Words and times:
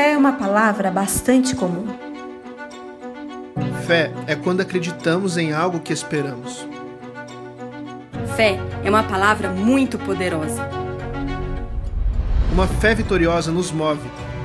Fé 0.00 0.12
é 0.12 0.16
uma 0.16 0.32
palavra 0.32 0.90
bastante 0.90 1.54
comum. 1.54 1.86
Fé 3.86 4.10
é 4.26 4.34
quando 4.34 4.62
acreditamos 4.62 5.36
em 5.36 5.52
algo 5.52 5.78
que 5.78 5.92
esperamos. 5.92 6.66
Fé 8.34 8.58
é 8.82 8.88
uma 8.88 9.02
palavra 9.02 9.50
muito 9.50 9.98
poderosa. 9.98 10.66
Uma 12.50 12.66
fé 12.66 12.94
vitoriosa 12.94 13.52
nos 13.52 13.70
move, 13.70 14.00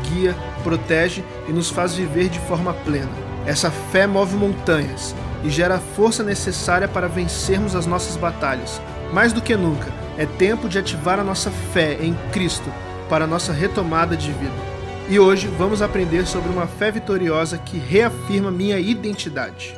guia, 0.09 0.35
protege 0.61 1.23
e 1.47 1.53
nos 1.53 1.69
faz 1.69 1.95
viver 1.95 2.27
de 2.27 2.39
forma 2.39 2.73
plena. 2.73 3.07
Essa 3.47 3.71
fé 3.71 4.05
move 4.05 4.35
montanhas 4.35 5.15
e 5.41 5.49
gera 5.49 5.75
a 5.75 5.79
força 5.79 6.21
necessária 6.21 6.89
para 6.89 7.07
vencermos 7.07 7.77
as 7.77 7.85
nossas 7.85 8.17
batalhas. 8.17 8.81
Mais 9.13 9.31
do 9.31 9.41
que 9.41 9.55
nunca, 9.55 9.87
é 10.17 10.25
tempo 10.25 10.67
de 10.67 10.77
ativar 10.77 11.17
a 11.17 11.23
nossa 11.23 11.49
fé 11.49 11.97
em 12.01 12.13
Cristo 12.33 12.69
para 13.07 13.23
a 13.23 13.27
nossa 13.27 13.53
retomada 13.53 14.17
de 14.17 14.33
vida. 14.33 14.74
E 15.07 15.19
hoje 15.19 15.47
vamos 15.47 15.83
aprender 15.83 16.25
sobre 16.25 16.49
uma 16.49 16.65
fé 16.65 16.89
vitoriosa 16.89 17.59
que 17.59 17.77
reafirma 17.77 18.49
minha 18.49 18.79
identidade. 18.79 19.77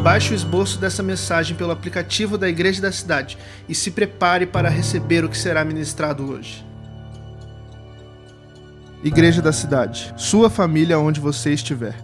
Baixe 0.00 0.32
o 0.32 0.34
esboço 0.34 0.78
dessa 0.78 1.02
mensagem 1.02 1.56
pelo 1.56 1.72
aplicativo 1.72 2.38
da 2.38 2.48
Igreja 2.48 2.80
da 2.80 2.92
Cidade 2.92 3.36
e 3.68 3.74
se 3.74 3.90
prepare 3.90 4.46
para 4.46 4.68
receber 4.68 5.24
o 5.24 5.28
que 5.28 5.36
será 5.36 5.64
ministrado 5.64 6.30
hoje. 6.30 6.64
Igreja 9.02 9.42
da 9.42 9.52
Cidade, 9.52 10.14
sua 10.16 10.48
família 10.48 10.98
onde 10.98 11.18
você 11.18 11.52
estiver. 11.52 11.96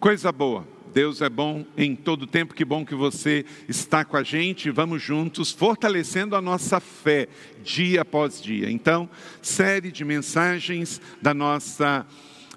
Coisa 0.00 0.32
boa. 0.32 0.73
Deus 0.94 1.20
é 1.20 1.28
bom 1.28 1.66
em 1.76 1.96
todo 1.96 2.24
tempo, 2.24 2.54
que 2.54 2.64
bom 2.64 2.86
que 2.86 2.94
você 2.94 3.44
está 3.68 4.04
com 4.04 4.16
a 4.16 4.22
gente. 4.22 4.70
Vamos 4.70 5.02
juntos 5.02 5.50
fortalecendo 5.50 6.36
a 6.36 6.40
nossa 6.40 6.78
fé 6.78 7.26
dia 7.64 8.02
após 8.02 8.40
dia. 8.40 8.70
Então, 8.70 9.10
série 9.42 9.90
de 9.90 10.04
mensagens 10.04 11.00
da 11.20 11.34
nossa 11.34 12.06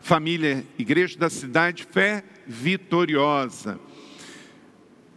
família 0.02 0.64
Igreja 0.78 1.18
da 1.18 1.31
Cidade, 1.31 1.88
fé 1.92 2.23
vitoriosa. 2.45 3.80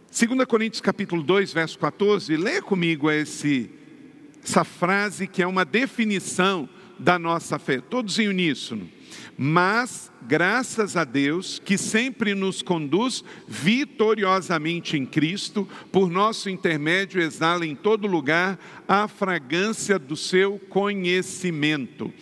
2 0.09 0.43
Coríntios 0.45 0.81
capítulo 0.81 1.21
2, 1.21 1.53
verso 1.53 1.77
14, 1.77 2.35
leia 2.35 2.63
comigo 2.63 3.09
esse, 3.11 3.69
essa 4.43 4.63
frase 4.63 5.27
que 5.27 5.43
é 5.43 5.47
uma 5.47 5.63
definição 5.63 6.67
da 6.97 7.19
nossa 7.19 7.59
fé, 7.59 7.79
todos 7.81 8.17
em 8.17 8.27
uníssono. 8.27 8.89
Mas, 9.37 10.11
graças 10.21 10.95
a 10.95 11.03
Deus, 11.03 11.59
que 11.63 11.77
sempre 11.77 12.35
nos 12.35 12.61
conduz 12.61 13.23
vitoriosamente 13.47 14.97
em 14.97 15.05
Cristo, 15.05 15.67
por 15.91 16.09
nosso 16.09 16.49
intermédio 16.49 17.21
exala 17.21 17.65
em 17.65 17.75
todo 17.75 18.07
lugar 18.07 18.59
a 18.87 19.07
fragrância 19.07 19.97
do 19.97 20.15
seu 20.15 20.59
conhecimento. 20.69 22.13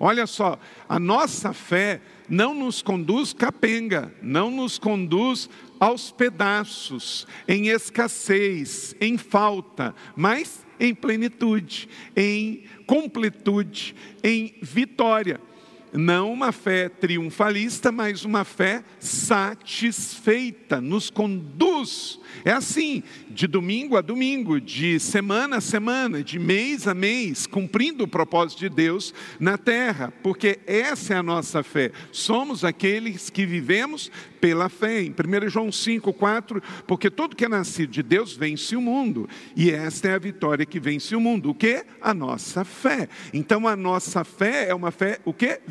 Olha 0.00 0.26
só, 0.26 0.58
a 0.88 0.98
nossa 0.98 1.52
fé 1.52 2.00
não 2.28 2.54
nos 2.54 2.80
conduz 2.80 3.32
capenga, 3.32 4.12
não 4.22 4.50
nos 4.50 4.78
conduz 4.78 5.48
aos 5.78 6.10
pedaços, 6.10 7.26
em 7.46 7.68
escassez, 7.68 8.96
em 9.00 9.18
falta, 9.18 9.94
mas 10.16 10.64
em 10.80 10.94
plenitude, 10.94 11.88
em 12.16 12.64
completude, 12.86 13.94
em 14.22 14.54
vitória 14.62 15.40
não 15.94 16.32
uma 16.32 16.50
fé 16.50 16.88
triunfalista, 16.88 17.92
mas 17.92 18.24
uma 18.24 18.44
fé 18.44 18.82
satisfeita, 18.98 20.80
nos 20.80 21.08
conduz. 21.08 22.18
É 22.44 22.50
assim, 22.50 23.02
de 23.30 23.46
domingo 23.46 23.96
a 23.96 24.00
domingo, 24.00 24.60
de 24.60 24.98
semana 24.98 25.58
a 25.58 25.60
semana, 25.60 26.22
de 26.22 26.38
mês 26.38 26.88
a 26.88 26.94
mês, 26.94 27.46
cumprindo 27.46 28.04
o 28.04 28.08
propósito 28.08 28.58
de 28.58 28.68
Deus 28.68 29.14
na 29.38 29.56
terra, 29.56 30.12
porque 30.22 30.58
essa 30.66 31.14
é 31.14 31.16
a 31.16 31.22
nossa 31.22 31.62
fé. 31.62 31.92
Somos 32.10 32.64
aqueles 32.64 33.30
que 33.30 33.46
vivemos 33.46 34.10
pela 34.44 34.68
fé. 34.68 35.00
Em 35.00 35.10
1 35.10 35.48
João 35.48 35.72
5, 35.72 36.12
4, 36.12 36.62
porque 36.86 37.08
todo 37.08 37.34
que 37.34 37.46
é 37.46 37.48
nascido 37.48 37.90
de 37.90 38.02
Deus 38.02 38.36
vence 38.36 38.76
o 38.76 38.80
mundo, 38.82 39.26
e 39.56 39.70
esta 39.70 40.08
é 40.08 40.14
a 40.14 40.18
vitória 40.18 40.66
que 40.66 40.78
vence 40.78 41.16
o 41.16 41.20
mundo. 41.20 41.48
O 41.48 41.54
que? 41.54 41.82
A 41.98 42.12
nossa 42.12 42.62
fé. 42.62 43.08
Então 43.32 43.66
a 43.66 43.74
nossa 43.74 44.22
fé 44.22 44.68
é 44.68 44.74
uma 44.74 44.90
fé, 44.90 45.18
o 45.24 45.32
que? 45.32 45.62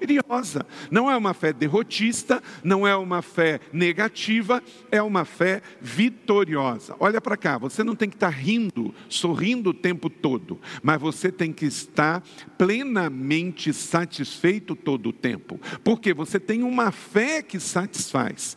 Vitoriosa. 0.00 0.66
Não 0.90 1.10
é 1.10 1.16
uma 1.16 1.34
fé 1.34 1.52
derrotista, 1.52 2.42
não 2.62 2.86
é 2.86 2.96
uma 2.96 3.22
fé 3.22 3.60
negativa, 3.72 4.62
é 4.90 5.02
uma 5.02 5.24
fé 5.24 5.62
vitoriosa. 5.80 6.94
Olha 6.98 7.20
para 7.20 7.36
cá, 7.36 7.58
você 7.58 7.82
não 7.82 7.94
tem 7.94 8.08
que 8.08 8.16
estar 8.16 8.30
rindo, 8.30 8.94
sorrindo 9.08 9.70
o 9.70 9.74
tempo 9.74 10.08
todo, 10.08 10.60
mas 10.82 11.00
você 11.00 11.30
tem 11.30 11.52
que 11.52 11.66
estar 11.66 12.22
plenamente 12.56 13.72
satisfeito 13.72 14.74
todo 14.74 15.10
o 15.10 15.12
tempo, 15.12 15.60
porque 15.82 16.12
você 16.12 16.38
tem 16.38 16.62
uma 16.62 16.90
fé 16.90 17.42
que 17.42 17.58
satisfaz. 17.60 18.56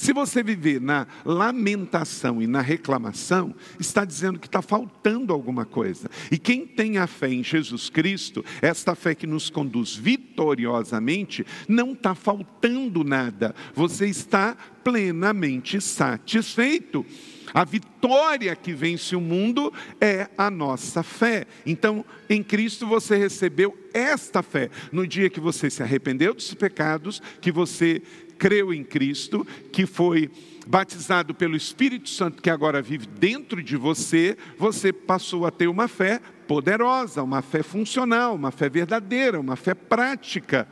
Se 0.00 0.14
você 0.14 0.42
viver 0.42 0.80
na 0.80 1.06
lamentação 1.26 2.40
e 2.40 2.46
na 2.46 2.62
reclamação, 2.62 3.54
está 3.78 4.02
dizendo 4.02 4.38
que 4.38 4.46
está 4.46 4.62
faltando 4.62 5.30
alguma 5.30 5.66
coisa. 5.66 6.08
E 6.32 6.38
quem 6.38 6.66
tem 6.66 6.96
a 6.96 7.06
fé 7.06 7.28
em 7.28 7.44
Jesus 7.44 7.90
Cristo, 7.90 8.42
esta 8.62 8.94
fé 8.94 9.14
que 9.14 9.26
nos 9.26 9.50
conduz 9.50 9.94
vitoriosamente, 9.94 11.44
não 11.68 11.92
está 11.92 12.14
faltando 12.14 13.04
nada. 13.04 13.54
Você 13.74 14.06
está 14.06 14.56
plenamente 14.82 15.78
satisfeito. 15.82 17.04
A 17.52 17.62
vitória 17.62 18.56
que 18.56 18.72
vence 18.72 19.14
o 19.14 19.20
mundo 19.20 19.70
é 20.00 20.30
a 20.38 20.50
nossa 20.50 21.02
fé. 21.02 21.46
Então, 21.66 22.06
em 22.26 22.42
Cristo 22.42 22.86
você 22.86 23.18
recebeu 23.18 23.76
esta 23.92 24.42
fé. 24.42 24.70
No 24.90 25.06
dia 25.06 25.28
que 25.28 25.40
você 25.40 25.68
se 25.68 25.82
arrependeu 25.82 26.32
dos 26.32 26.54
pecados, 26.54 27.20
que 27.38 27.52
você 27.52 28.00
creu 28.40 28.72
em 28.72 28.82
Cristo, 28.82 29.46
que 29.70 29.84
foi 29.84 30.30
batizado 30.66 31.34
pelo 31.34 31.54
Espírito 31.54 32.08
Santo 32.08 32.42
que 32.42 32.48
agora 32.48 32.80
vive 32.80 33.06
dentro 33.06 33.62
de 33.62 33.76
você, 33.76 34.34
você 34.56 34.94
passou 34.94 35.44
a 35.44 35.50
ter 35.50 35.68
uma 35.68 35.86
fé 35.86 36.20
poderosa, 36.48 37.22
uma 37.22 37.42
fé 37.42 37.62
funcional, 37.62 38.34
uma 38.34 38.50
fé 38.50 38.70
verdadeira, 38.70 39.38
uma 39.38 39.56
fé 39.56 39.74
prática. 39.74 40.66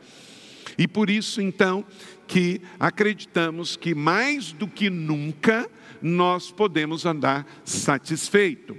E 0.79 0.87
por 0.87 1.11
isso, 1.11 1.41
então, 1.41 1.85
que 2.25 2.59
acreditamos 2.79 3.75
que 3.75 3.93
mais 3.93 4.51
do 4.51 4.67
que 4.67 4.89
nunca 4.89 5.69
nós 6.01 6.49
podemos 6.49 7.05
andar 7.05 7.45
satisfeito. 7.63 8.75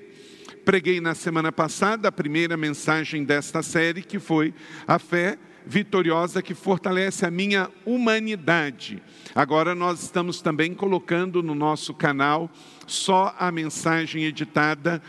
Preguei 0.64 1.00
na 1.00 1.14
semana 1.14 1.52
passada 1.52 2.08
a 2.08 2.12
primeira 2.12 2.56
mensagem 2.56 3.22
desta 3.22 3.62
série, 3.62 4.02
que 4.02 4.18
foi 4.18 4.52
a 4.86 4.98
fé 4.98 5.38
vitoriosa 5.66 6.42
que 6.42 6.54
fortalece 6.54 7.24
a 7.24 7.30
minha 7.30 7.70
humanidade. 7.84 9.02
Agora 9.34 9.74
nós 9.74 10.02
estamos 10.02 10.40
também 10.40 10.74
colocando 10.74 11.42
no 11.42 11.54
nosso 11.54 11.94
canal 11.94 12.50
só 12.86 13.34
a 13.38 13.50
mensagem 13.52 14.24
editada 14.24 15.02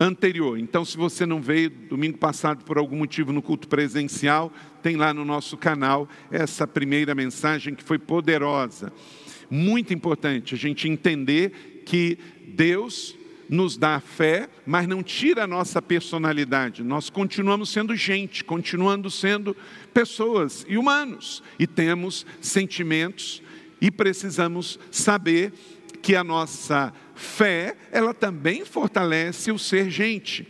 anterior. 0.00 0.58
Então, 0.58 0.84
se 0.84 0.96
você 0.96 1.24
não 1.24 1.40
veio 1.40 1.70
domingo 1.70 2.18
passado 2.18 2.64
por 2.64 2.76
algum 2.76 2.96
motivo 2.96 3.32
no 3.32 3.42
culto 3.42 3.68
presencial, 3.68 4.52
tem 4.82 4.96
lá 4.96 5.14
no 5.14 5.24
nosso 5.24 5.56
canal 5.56 6.08
essa 6.30 6.66
primeira 6.66 7.14
mensagem 7.14 7.74
que 7.74 7.84
foi 7.84 7.98
poderosa. 7.98 8.92
Muito 9.48 9.92
importante 9.94 10.54
a 10.54 10.58
gente 10.58 10.88
entender 10.88 11.82
que 11.86 12.18
Deus 12.48 13.16
nos 13.48 13.76
dá 13.76 14.00
fé, 14.00 14.48
mas 14.64 14.86
não 14.86 15.02
tira 15.02 15.44
a 15.44 15.46
nossa 15.46 15.80
personalidade. 15.82 16.82
Nós 16.82 17.10
continuamos 17.10 17.70
sendo 17.70 17.94
gente, 17.94 18.44
continuando 18.44 19.10
sendo 19.10 19.56
pessoas 19.92 20.64
e 20.68 20.76
humanos, 20.76 21.42
e 21.58 21.66
temos 21.66 22.26
sentimentos 22.40 23.42
e 23.80 23.90
precisamos 23.90 24.78
saber 24.90 25.52
que 26.00 26.14
a 26.14 26.24
nossa 26.24 26.92
fé, 27.14 27.76
ela 27.90 28.12
também 28.12 28.64
fortalece 28.64 29.52
o 29.52 29.58
ser 29.58 29.90
gente. 29.90 30.46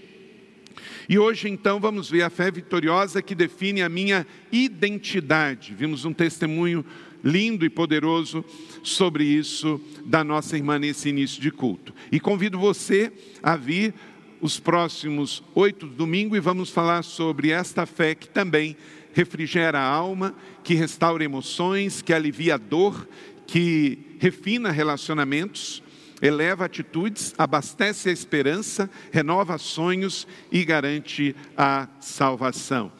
E 1.08 1.18
hoje 1.18 1.48
então 1.48 1.80
vamos 1.80 2.08
ver 2.08 2.22
a 2.22 2.30
fé 2.30 2.50
vitoriosa 2.50 3.20
que 3.20 3.34
define 3.34 3.82
a 3.82 3.88
minha 3.88 4.26
identidade. 4.50 5.74
Vimos 5.74 6.04
um 6.04 6.12
testemunho 6.12 6.84
lindo 7.22 7.64
e 7.64 7.70
poderoso 7.70 8.44
sobre 8.82 9.24
isso 9.24 9.80
da 10.04 10.24
nossa 10.24 10.56
irmã 10.56 10.78
nesse 10.78 11.08
início 11.08 11.40
de 11.40 11.50
culto. 11.50 11.94
E 12.10 12.18
convido 12.18 12.58
você 12.58 13.12
a 13.42 13.56
vir 13.56 13.94
os 14.40 14.58
próximos 14.58 15.42
oito 15.54 15.86
domingos 15.86 16.36
e 16.36 16.40
vamos 16.40 16.70
falar 16.70 17.04
sobre 17.04 17.50
esta 17.50 17.86
fé 17.86 18.14
que 18.14 18.28
também 18.28 18.76
refrigera 19.12 19.78
a 19.78 19.86
alma, 19.86 20.34
que 20.64 20.74
restaura 20.74 21.22
emoções, 21.22 22.02
que 22.02 22.12
alivia 22.12 22.54
a 22.54 22.58
dor, 22.58 23.06
que 23.46 24.16
refina 24.18 24.70
relacionamentos, 24.70 25.82
eleva 26.20 26.64
atitudes, 26.64 27.34
abastece 27.36 28.08
a 28.08 28.12
esperança, 28.12 28.90
renova 29.10 29.58
sonhos 29.58 30.26
e 30.50 30.64
garante 30.64 31.36
a 31.56 31.88
salvação. 32.00 32.92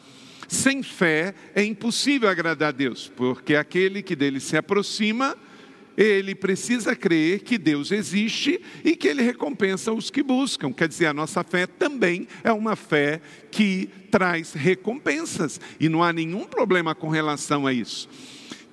Sem 0.47 0.83
fé 0.83 1.33
é 1.55 1.63
impossível 1.63 2.29
agradar 2.29 2.69
a 2.69 2.71
Deus, 2.71 3.11
porque 3.15 3.55
aquele 3.55 4.01
que 4.01 4.15
dele 4.15 4.39
se 4.39 4.57
aproxima 4.57 5.37
ele 5.95 6.33
precisa 6.33 6.95
crer 6.95 7.41
que 7.41 7.57
Deus 7.57 7.91
existe 7.91 8.59
e 8.83 8.95
que 8.95 9.07
ele 9.07 9.21
recompensa 9.21 9.91
os 9.91 10.09
que 10.09 10.23
buscam. 10.23 10.73
Quer 10.73 10.87
dizer, 10.87 11.05
a 11.07 11.13
nossa 11.13 11.43
fé 11.43 11.67
também 11.67 12.27
é 12.43 12.51
uma 12.51 12.75
fé 12.75 13.21
que 13.51 13.89
traz 14.09 14.53
recompensas, 14.53 15.59
e 15.79 15.89
não 15.89 16.03
há 16.03 16.11
nenhum 16.11 16.45
problema 16.45 16.93
com 16.93 17.09
relação 17.09 17.65
a 17.65 17.73
isso. 17.73 18.09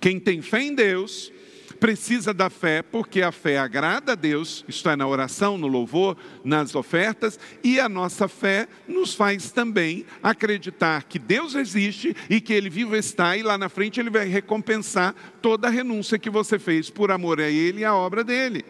Quem 0.00 0.18
tem 0.18 0.40
fé 0.40 0.62
em 0.62 0.74
Deus, 0.74 1.32
precisa 1.80 2.34
da 2.34 2.50
fé, 2.50 2.82
porque 2.82 3.22
a 3.22 3.32
fé 3.32 3.58
agrada 3.58 4.12
a 4.12 4.14
Deus, 4.14 4.62
isto 4.68 4.88
é, 4.90 4.94
na 4.94 5.08
oração, 5.08 5.56
no 5.56 5.66
louvor, 5.66 6.16
nas 6.44 6.74
ofertas, 6.74 7.40
e 7.64 7.80
a 7.80 7.88
nossa 7.88 8.28
fé 8.28 8.68
nos 8.86 9.14
faz 9.14 9.50
também 9.50 10.04
acreditar 10.22 11.04
que 11.04 11.18
Deus 11.18 11.54
existe 11.54 12.14
e 12.28 12.38
que 12.40 12.52
Ele 12.52 12.68
vivo 12.68 12.94
está, 12.94 13.34
e 13.36 13.42
lá 13.42 13.56
na 13.56 13.70
frente 13.70 13.98
Ele 13.98 14.10
vai 14.10 14.26
recompensar 14.26 15.14
toda 15.40 15.68
a 15.68 15.70
renúncia 15.70 16.18
que 16.18 16.28
você 16.28 16.58
fez 16.58 16.90
por 16.90 17.10
amor 17.10 17.40
a 17.40 17.48
Ele 17.48 17.80
e 17.80 17.84
à 17.84 17.94
obra 17.94 18.22
dele. 18.22 18.62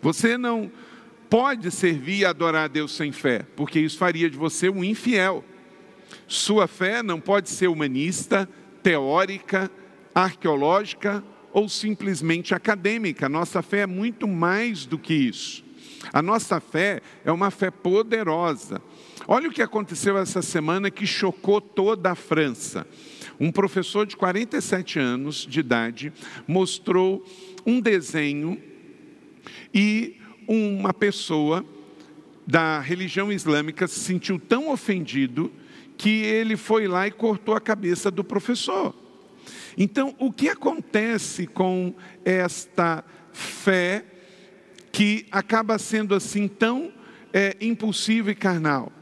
Você 0.00 0.38
não 0.38 0.72
pode 1.28 1.70
servir 1.70 2.20
e 2.20 2.24
adorar 2.24 2.64
a 2.64 2.68
Deus 2.68 2.96
sem 2.96 3.12
fé, 3.12 3.44
porque 3.54 3.78
isso 3.78 3.98
faria 3.98 4.30
de 4.30 4.38
você 4.38 4.70
um 4.70 4.82
infiel. 4.82 5.44
Sua 6.26 6.66
fé 6.66 7.02
não 7.02 7.20
pode 7.20 7.50
ser 7.50 7.68
humanista, 7.68 8.48
teórica, 8.82 9.70
arqueológica 10.14 11.22
ou 11.52 11.68
simplesmente 11.68 12.54
acadêmica. 12.54 13.28
Nossa 13.28 13.62
fé 13.62 13.80
é 13.80 13.86
muito 13.86 14.26
mais 14.26 14.86
do 14.86 14.98
que 14.98 15.14
isso. 15.14 15.64
A 16.12 16.22
nossa 16.22 16.60
fé 16.60 17.00
é 17.24 17.30
uma 17.30 17.50
fé 17.50 17.70
poderosa. 17.70 18.80
Olha 19.28 19.48
o 19.48 19.52
que 19.52 19.62
aconteceu 19.62 20.16
essa 20.16 20.42
semana 20.42 20.90
que 20.90 21.06
chocou 21.06 21.60
toda 21.60 22.10
a 22.10 22.14
França. 22.14 22.86
Um 23.38 23.52
professor 23.52 24.06
de 24.06 24.16
47 24.16 24.98
anos 24.98 25.46
de 25.46 25.60
idade 25.60 26.12
mostrou 26.46 27.24
um 27.64 27.80
desenho 27.80 28.60
e 29.72 30.18
uma 30.48 30.92
pessoa 30.92 31.64
da 32.46 32.80
religião 32.80 33.30
islâmica 33.30 33.86
se 33.86 34.00
sentiu 34.00 34.38
tão 34.38 34.70
ofendido 34.70 35.52
que 35.96 36.22
ele 36.22 36.56
foi 36.56 36.88
lá 36.88 37.06
e 37.06 37.10
cortou 37.10 37.54
a 37.54 37.60
cabeça 37.60 38.10
do 38.10 38.24
professor. 38.24 38.94
Então, 39.82 40.14
o 40.18 40.30
que 40.30 40.50
acontece 40.50 41.46
com 41.46 41.94
esta 42.22 43.02
fé 43.32 44.04
que 44.92 45.26
acaba 45.30 45.78
sendo 45.78 46.14
assim 46.14 46.46
tão 46.46 46.92
é, 47.32 47.56
impulsiva 47.62 48.30
e 48.30 48.34
carnal? 48.34 48.92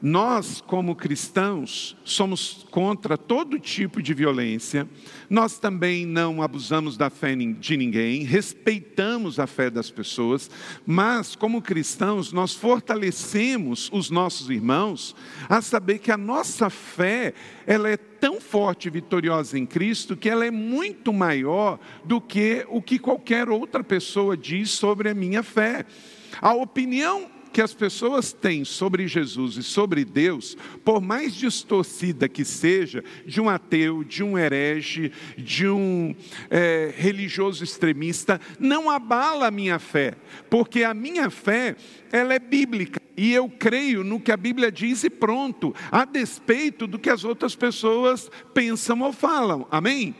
Nós, 0.00 0.60
como 0.60 0.94
cristãos, 0.94 1.96
somos 2.04 2.66
contra 2.70 3.16
todo 3.16 3.58
tipo 3.58 4.02
de 4.02 4.12
violência, 4.12 4.88
nós 5.28 5.58
também 5.58 6.04
não 6.04 6.42
abusamos 6.42 6.96
da 6.96 7.08
fé 7.08 7.34
de 7.34 7.76
ninguém, 7.76 8.22
respeitamos 8.22 9.40
a 9.40 9.46
fé 9.46 9.70
das 9.70 9.90
pessoas, 9.90 10.50
mas, 10.86 11.34
como 11.34 11.62
cristãos, 11.62 12.32
nós 12.32 12.54
fortalecemos 12.54 13.90
os 13.92 14.10
nossos 14.10 14.50
irmãos 14.50 15.16
a 15.48 15.60
saber 15.62 15.98
que 15.98 16.12
a 16.12 16.16
nossa 16.16 16.68
fé, 16.68 17.32
ela 17.66 17.88
é 17.88 17.96
tão 17.96 18.40
forte 18.40 18.88
e 18.88 18.90
vitoriosa 18.90 19.58
em 19.58 19.66
Cristo 19.66 20.16
que 20.16 20.28
ela 20.28 20.44
é 20.44 20.50
muito 20.50 21.12
maior 21.12 21.78
do 22.04 22.20
que 22.20 22.66
o 22.68 22.82
que 22.82 22.98
qualquer 22.98 23.48
outra 23.48 23.82
pessoa 23.82 24.36
diz 24.36 24.70
sobre 24.70 25.08
a 25.08 25.14
minha 25.14 25.42
fé. 25.42 25.84
A 26.40 26.54
opinião 26.54 27.35
que 27.56 27.62
as 27.62 27.72
pessoas 27.72 28.34
têm 28.34 28.66
sobre 28.66 29.08
Jesus 29.08 29.56
e 29.56 29.62
sobre 29.62 30.04
Deus, 30.04 30.58
por 30.84 31.00
mais 31.00 31.34
distorcida 31.34 32.28
que 32.28 32.44
seja, 32.44 33.02
de 33.24 33.40
um 33.40 33.48
ateu, 33.48 34.04
de 34.04 34.22
um 34.22 34.36
herege, 34.36 35.10
de 35.38 35.66
um 35.66 36.14
é, 36.50 36.92
religioso 36.94 37.64
extremista, 37.64 38.38
não 38.60 38.90
abala 38.90 39.46
a 39.46 39.50
minha 39.50 39.78
fé, 39.78 40.16
porque 40.50 40.84
a 40.84 40.92
minha 40.92 41.30
fé 41.30 41.76
ela 42.12 42.34
é 42.34 42.38
bíblica. 42.38 43.00
E 43.16 43.32
eu 43.32 43.48
creio 43.48 44.04
no 44.04 44.20
que 44.20 44.30
a 44.30 44.36
Bíblia 44.36 44.70
diz 44.70 45.02
e 45.02 45.08
pronto, 45.08 45.74
a 45.90 46.04
despeito 46.04 46.86
do 46.86 46.98
que 46.98 47.08
as 47.08 47.24
outras 47.24 47.56
pessoas 47.56 48.30
pensam 48.52 49.00
ou 49.00 49.14
falam. 49.14 49.66
Amém? 49.70 50.14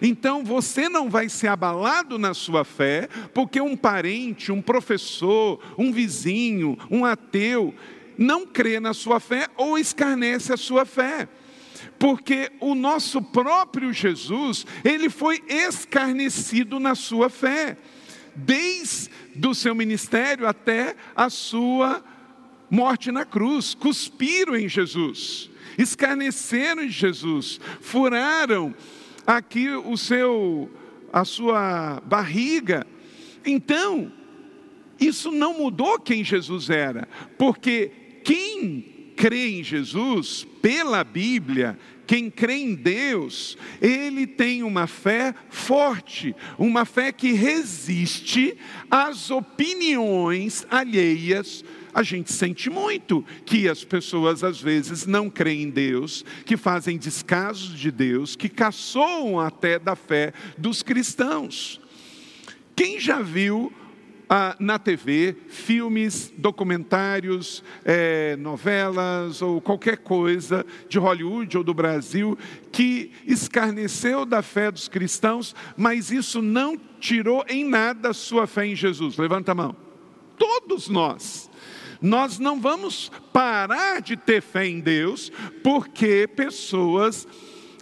Então 0.00 0.42
você 0.44 0.88
não 0.88 1.10
vai 1.10 1.28
ser 1.28 1.48
abalado 1.48 2.18
na 2.18 2.32
sua 2.34 2.64
fé, 2.64 3.08
porque 3.34 3.60
um 3.60 3.76
parente, 3.76 4.50
um 4.50 4.62
professor, 4.62 5.60
um 5.76 5.92
vizinho, 5.92 6.78
um 6.90 7.04
ateu, 7.04 7.74
não 8.16 8.46
crê 8.46 8.80
na 8.80 8.94
sua 8.94 9.20
fé 9.20 9.48
ou 9.56 9.78
escarnece 9.78 10.52
a 10.52 10.56
sua 10.56 10.84
fé. 10.84 11.28
Porque 11.98 12.50
o 12.60 12.74
nosso 12.74 13.20
próprio 13.20 13.92
Jesus, 13.92 14.66
ele 14.84 15.10
foi 15.10 15.42
escarnecido 15.48 16.80
na 16.80 16.94
sua 16.94 17.28
fé, 17.28 17.76
desde 18.34 19.10
o 19.46 19.54
seu 19.54 19.74
ministério 19.74 20.46
até 20.46 20.96
a 21.14 21.28
sua 21.28 22.02
morte 22.70 23.10
na 23.10 23.24
cruz. 23.24 23.74
Cuspiram 23.74 24.56
em 24.56 24.68
Jesus, 24.68 25.50
escarneceram 25.76 26.84
em 26.84 26.88
Jesus, 26.88 27.60
furaram 27.80 28.74
aqui 29.26 29.68
o 29.70 29.96
seu 29.96 30.70
a 31.12 31.24
sua 31.24 32.00
barriga. 32.06 32.86
Então, 33.44 34.12
isso 34.98 35.30
não 35.30 35.58
mudou 35.58 35.98
quem 35.98 36.22
Jesus 36.22 36.70
era, 36.70 37.08
porque 37.36 37.90
quem 38.22 39.12
crê 39.16 39.48
em 39.48 39.64
Jesus, 39.64 40.46
pela 40.62 41.02
Bíblia, 41.02 41.78
quem 42.06 42.30
crê 42.30 42.54
em 42.54 42.74
Deus, 42.74 43.56
ele 43.80 44.26
tem 44.26 44.62
uma 44.62 44.86
fé 44.86 45.34
forte, 45.48 46.34
uma 46.58 46.84
fé 46.84 47.12
que 47.12 47.32
resiste 47.32 48.56
às 48.90 49.30
opiniões 49.30 50.66
alheias 50.70 51.64
a 51.92 52.02
gente 52.02 52.32
sente 52.32 52.70
muito 52.70 53.24
que 53.44 53.68
as 53.68 53.84
pessoas 53.84 54.42
às 54.44 54.60
vezes 54.60 55.06
não 55.06 55.28
creem 55.28 55.62
em 55.62 55.70
Deus, 55.70 56.24
que 56.44 56.56
fazem 56.56 56.98
descasos 56.98 57.78
de 57.78 57.90
Deus, 57.90 58.36
que 58.36 58.48
caçoam 58.48 59.38
até 59.40 59.78
da 59.78 59.96
fé 59.96 60.32
dos 60.56 60.82
cristãos. 60.82 61.80
Quem 62.74 62.98
já 62.98 63.20
viu 63.20 63.72
ah, 64.32 64.54
na 64.60 64.78
TV 64.78 65.36
filmes, 65.48 66.32
documentários, 66.38 67.64
é, 67.84 68.36
novelas 68.36 69.42
ou 69.42 69.60
qualquer 69.60 69.98
coisa 69.98 70.64
de 70.88 70.96
Hollywood 70.96 71.58
ou 71.58 71.64
do 71.64 71.74
Brasil 71.74 72.38
que 72.70 73.10
escarneceu 73.26 74.24
da 74.24 74.40
fé 74.40 74.70
dos 74.70 74.86
cristãos, 74.86 75.52
mas 75.76 76.12
isso 76.12 76.40
não 76.40 76.78
tirou 77.00 77.44
em 77.48 77.64
nada 77.64 78.10
a 78.10 78.14
sua 78.14 78.46
fé 78.46 78.66
em 78.66 78.76
Jesus? 78.76 79.16
Levanta 79.16 79.50
a 79.50 79.54
mão. 79.54 79.74
Todos 80.38 80.88
nós. 80.88 81.49
Nós 82.00 82.38
não 82.38 82.60
vamos 82.60 83.10
parar 83.32 84.00
de 84.00 84.16
ter 84.16 84.40
fé 84.40 84.66
em 84.66 84.80
Deus 84.80 85.30
porque 85.62 86.26
pessoas 86.26 87.26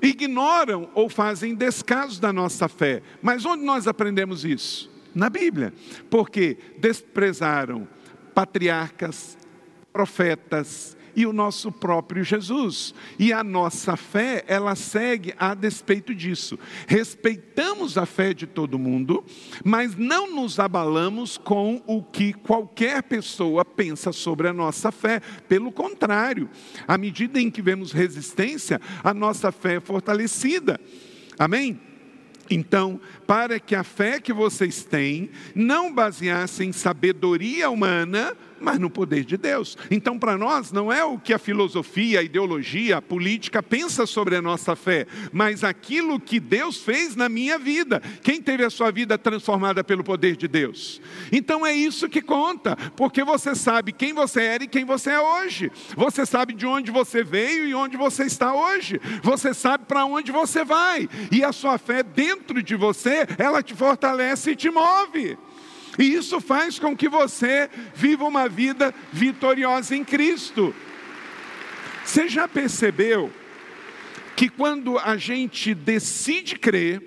ignoram 0.02 0.88
ou 0.94 1.08
fazem 1.08 1.54
descaso 1.54 2.20
da 2.20 2.32
nossa 2.32 2.68
fé. 2.68 3.02
Mas 3.22 3.44
onde 3.44 3.64
nós 3.64 3.86
aprendemos 3.86 4.44
isso? 4.44 4.90
Na 5.14 5.30
Bíblia. 5.30 5.72
Porque 6.10 6.58
desprezaram 6.78 7.86
patriarcas, 8.34 9.38
profetas, 9.92 10.96
e 11.18 11.26
o 11.26 11.32
nosso 11.32 11.72
próprio 11.72 12.22
Jesus. 12.22 12.94
E 13.18 13.32
a 13.32 13.42
nossa 13.42 13.96
fé, 13.96 14.44
ela 14.46 14.76
segue 14.76 15.34
a 15.36 15.52
despeito 15.52 16.14
disso. 16.14 16.56
Respeitamos 16.86 17.98
a 17.98 18.06
fé 18.06 18.32
de 18.32 18.46
todo 18.46 18.78
mundo, 18.78 19.24
mas 19.64 19.96
não 19.96 20.32
nos 20.32 20.60
abalamos 20.60 21.36
com 21.36 21.82
o 21.88 22.04
que 22.04 22.32
qualquer 22.32 23.02
pessoa 23.02 23.64
pensa 23.64 24.12
sobre 24.12 24.46
a 24.46 24.52
nossa 24.52 24.92
fé. 24.92 25.20
Pelo 25.48 25.72
contrário, 25.72 26.48
à 26.86 26.96
medida 26.96 27.40
em 27.40 27.50
que 27.50 27.60
vemos 27.60 27.90
resistência, 27.90 28.80
a 29.02 29.12
nossa 29.12 29.50
fé 29.50 29.74
é 29.74 29.80
fortalecida. 29.80 30.80
Amém? 31.36 31.80
Então, 32.48 33.00
para 33.26 33.58
que 33.58 33.74
a 33.74 33.82
fé 33.82 34.20
que 34.20 34.32
vocês 34.32 34.84
têm 34.84 35.30
não 35.52 35.92
baseasse 35.92 36.64
em 36.64 36.72
sabedoria 36.72 37.68
humana, 37.68 38.36
mas 38.60 38.78
no 38.78 38.90
poder 38.90 39.24
de 39.24 39.36
Deus. 39.36 39.76
Então, 39.90 40.18
para 40.18 40.36
nós, 40.36 40.72
não 40.72 40.92
é 40.92 41.04
o 41.04 41.18
que 41.18 41.32
a 41.32 41.38
filosofia, 41.38 42.20
a 42.20 42.22
ideologia, 42.22 42.98
a 42.98 43.02
política 43.02 43.62
pensa 43.62 44.06
sobre 44.06 44.36
a 44.36 44.42
nossa 44.42 44.74
fé, 44.76 45.06
mas 45.32 45.64
aquilo 45.64 46.20
que 46.20 46.40
Deus 46.40 46.78
fez 46.78 47.16
na 47.16 47.28
minha 47.28 47.58
vida. 47.58 48.02
Quem 48.22 48.40
teve 48.40 48.64
a 48.64 48.70
sua 48.70 48.90
vida 48.90 49.16
transformada 49.18 49.82
pelo 49.82 50.04
poder 50.04 50.36
de 50.36 50.48
Deus? 50.48 51.00
Então, 51.30 51.66
é 51.66 51.74
isso 51.74 52.08
que 52.08 52.22
conta, 52.22 52.76
porque 52.96 53.24
você 53.24 53.54
sabe 53.54 53.92
quem 53.92 54.12
você 54.12 54.42
era 54.42 54.64
e 54.64 54.68
quem 54.68 54.84
você 54.84 55.10
é 55.10 55.20
hoje. 55.20 55.70
Você 55.96 56.24
sabe 56.24 56.54
de 56.54 56.66
onde 56.66 56.90
você 56.90 57.22
veio 57.22 57.66
e 57.66 57.74
onde 57.74 57.96
você 57.96 58.24
está 58.24 58.54
hoje. 58.54 59.00
Você 59.22 59.54
sabe 59.54 59.84
para 59.86 60.04
onde 60.04 60.32
você 60.32 60.64
vai. 60.64 61.08
E 61.30 61.44
a 61.44 61.52
sua 61.52 61.78
fé 61.78 62.02
dentro 62.02 62.62
de 62.62 62.74
você, 62.74 63.26
ela 63.38 63.62
te 63.62 63.74
fortalece 63.74 64.52
e 64.52 64.56
te 64.56 64.70
move. 64.70 65.36
E 65.98 66.14
isso 66.14 66.40
faz 66.40 66.78
com 66.78 66.96
que 66.96 67.08
você 67.08 67.68
viva 67.94 68.24
uma 68.24 68.48
vida 68.48 68.94
vitoriosa 69.12 69.96
em 69.96 70.04
Cristo. 70.04 70.74
Você 72.04 72.28
já 72.28 72.46
percebeu 72.46 73.30
que 74.36 74.48
quando 74.48 74.96
a 74.98 75.16
gente 75.16 75.74
decide 75.74 76.56
crer, 76.56 77.02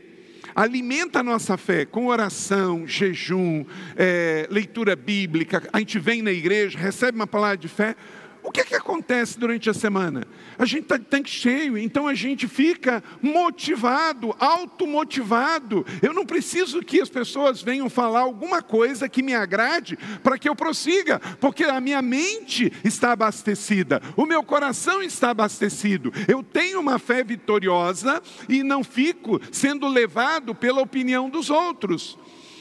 alimenta 0.53 1.19
a 1.19 1.23
nossa 1.23 1.57
fé 1.57 1.85
com 1.85 2.07
oração, 2.07 2.85
jejum, 2.85 3.65
é, 3.95 4.47
leitura 4.51 4.95
bíblica. 4.95 5.63
A 5.71 5.79
gente 5.79 5.97
vem 5.97 6.21
na 6.21 6.31
igreja, 6.31 6.77
recebe 6.77 7.15
uma 7.15 7.27
palavra 7.27 7.57
de 7.57 7.67
fé. 7.67 7.95
O 8.43 8.51
que, 8.51 8.61
é 8.61 8.63
que 8.63 8.75
acontece 8.75 9.37
durante 9.37 9.69
a 9.69 9.73
semana? 9.73 10.25
A 10.57 10.65
gente 10.65 10.83
está 10.83 10.97
de 10.97 11.05
tanque 11.05 11.29
cheio, 11.29 11.77
então 11.77 12.07
a 12.07 12.15
gente 12.15 12.47
fica 12.47 13.03
motivado, 13.21 14.35
automotivado. 14.39 15.85
Eu 16.01 16.11
não 16.11 16.25
preciso 16.25 16.81
que 16.81 16.99
as 16.99 17.09
pessoas 17.09 17.61
venham 17.61 17.89
falar 17.89 18.21
alguma 18.21 18.61
coisa 18.61 19.07
que 19.07 19.21
me 19.21 19.35
agrade 19.35 19.97
para 20.23 20.39
que 20.39 20.49
eu 20.49 20.55
prossiga, 20.55 21.19
porque 21.39 21.65
a 21.65 21.79
minha 21.79 22.01
mente 22.01 22.73
está 22.83 23.11
abastecida, 23.11 24.01
o 24.17 24.25
meu 24.25 24.43
coração 24.43 25.03
está 25.03 25.29
abastecido. 25.29 26.11
Eu 26.27 26.41
tenho 26.41 26.79
uma 26.79 26.97
fé 26.97 27.23
vitoriosa 27.23 28.21
e 28.49 28.63
não 28.63 28.83
fico 28.83 29.39
sendo 29.51 29.87
levado 29.87 30.55
pela 30.55 30.81
opinião 30.81 31.29
dos 31.29 31.51
outros. 31.51 32.17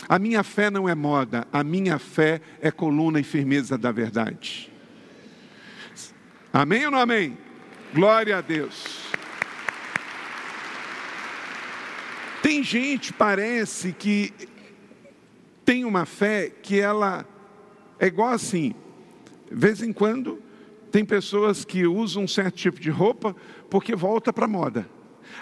A 0.09 0.19
minha 0.19 0.43
fé 0.43 0.71
não 0.71 0.89
é 0.89 0.95
moda, 0.95 1.47
a 1.53 1.65
minha 1.65 1.99
fé 1.99 2.41
é 2.61 2.71
coluna 2.71 3.19
e 3.21 3.23
firmeza 3.23 3.79
da 3.79 3.91
verdade. 3.91 4.70
Amém 6.53 6.85
ou 6.85 6.91
não 6.91 6.99
amém? 6.99 7.39
Glória 7.95 8.39
a 8.39 8.41
Deus. 8.41 9.13
Tem 12.43 12.61
gente, 12.65 13.13
parece 13.13 13.93
que 13.93 14.33
tem 15.65 15.85
uma 15.85 16.05
fé 16.05 16.51
que 16.51 16.81
ela 16.81 17.25
é 18.01 18.07
igual 18.07 18.31
assim. 18.31 18.75
De 19.49 19.55
vez 19.55 19.81
em 19.81 19.93
quando, 19.93 20.43
tem 20.91 21.05
pessoas 21.05 21.65
que 21.65 21.87
usam 21.87 22.25
um 22.25 22.29
certo 22.29 22.57
tipo 22.57 22.81
de 22.81 22.91
roupa 22.91 23.37
porque 23.71 23.95
volta 23.95 24.33
para 24.33 24.49
moda. 24.49 24.91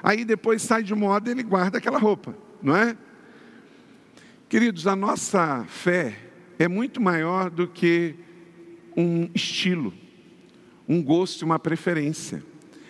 Aí 0.03 0.27
depois 0.27 0.61
sai 0.61 0.83
de 0.83 0.95
moda 0.95 1.31
e 1.31 1.33
ele 1.33 1.43
guarda 1.43 1.79
aquela 1.79 1.99
roupa, 1.99 2.37
não 2.63 2.77
é? 2.77 2.95
Queridos, 4.47 4.87
a 4.87 4.95
nossa 4.95 5.65
fé 5.69 6.19
é 6.59 6.69
muito 6.69 7.01
maior 7.01 7.49
do 7.49 7.67
que 7.67 8.15
um 8.95 9.31
estilo 9.35 9.95
um 10.89 11.03
gosto 11.03 11.43
e 11.43 11.45
uma 11.45 11.59
preferência. 11.59 12.43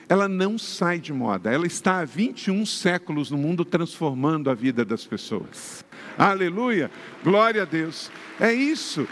Ela 0.09 0.27
não 0.27 0.57
sai 0.59 0.99
de 0.99 1.13
moda, 1.13 1.53
ela 1.53 1.67
está 1.67 1.99
há 1.99 2.05
21 2.05 2.65
séculos 2.65 3.31
no 3.31 3.37
mundo 3.37 3.65
transformando 3.65 4.49
a 4.49 4.55
vida 4.55 4.85
das 4.85 5.05
pessoas. 5.05 5.85
Aleluia, 6.17 6.91
glória 7.23 7.63
a 7.63 7.67
Deus. 7.67 8.11
É 8.41 8.53
isso. 8.53 9.07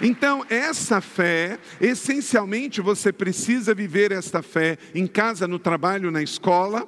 Então, 0.00 0.44
essa 0.50 1.00
fé, 1.00 1.58
essencialmente 1.80 2.82
você 2.82 3.10
precisa 3.10 3.74
viver 3.74 4.12
esta 4.12 4.42
fé 4.42 4.76
em 4.94 5.06
casa, 5.06 5.48
no 5.48 5.58
trabalho, 5.58 6.10
na 6.10 6.22
escola 6.22 6.86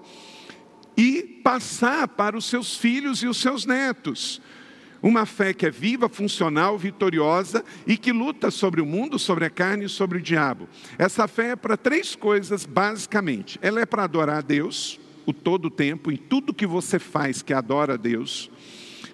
e 0.95 1.23
passar 1.23 2.09
para 2.09 2.37
os 2.37 2.45
seus 2.45 2.77
filhos 2.77 3.23
e 3.23 3.27
os 3.27 3.39
seus 3.39 3.65
netos. 3.65 4.43
Uma 5.03 5.25
fé 5.25 5.55
que 5.55 5.67
é 5.67 5.71
viva, 5.71 6.09
funcional, 6.09 6.77
vitoriosa 6.77 7.65
e 7.87 7.97
que 7.97 8.13
luta 8.13 8.51
sobre 8.51 8.81
o 8.81 8.87
mundo, 8.87 9.19
sobre 9.19 9.45
a 9.45 9.51
carne 9.51 9.85
e 9.85 9.89
sobre 9.89 10.19
o 10.19 10.23
diabo. 10.23 10.69
Essa 10.99 11.29
fé 11.29 11.51
é 11.51 11.57
para 11.57 11.77
três 11.77 12.17
coisas, 12.17 12.67
basicamente. 12.67 13.59
Ela 13.63 13.81
é 13.81 13.87
para 13.87 14.05
adorar 14.05 14.39
a 14.39 14.41
Deus 14.41 14.99
o 15.25 15.33
todo 15.33 15.67
o 15.67 15.71
tempo, 15.71 16.11
em 16.11 16.17
tudo 16.17 16.55
que 16.55 16.67
você 16.67 16.99
faz 16.99 17.43
que 17.43 17.53
adora 17.53 17.95
a 17.95 17.97
Deus. 17.97 18.51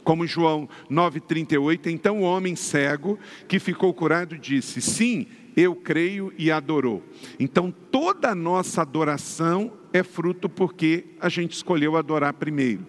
Como 0.03 0.27
João 0.27 0.69
9,38, 0.91 1.87
então 1.87 2.21
o 2.21 2.25
homem 2.25 2.55
cego 2.55 3.19
que 3.49 3.59
ficou 3.59 3.93
curado 3.93 4.39
disse: 4.39 4.81
Sim, 4.81 5.27
eu 5.57 5.75
creio 5.75 6.33
e 6.39 6.51
adorou. 6.51 7.03
Então 7.39 7.71
toda 7.71 8.31
a 8.31 8.35
nossa 8.35 8.83
adoração 8.83 9.73
é 9.93 10.03
fruto 10.03 10.49
porque 10.49 11.07
a 11.21 11.29
gente 11.29 11.53
escolheu 11.53 11.97
adorar 11.97 12.35
primeiro. 12.35 12.87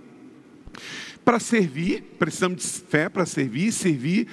Para 1.26 1.40
servir, 1.40 2.04
precisamos 2.20 2.62
de 2.62 2.70
fé 2.88 3.10
para 3.10 3.26
servir, 3.26 3.72
servir 3.72 4.28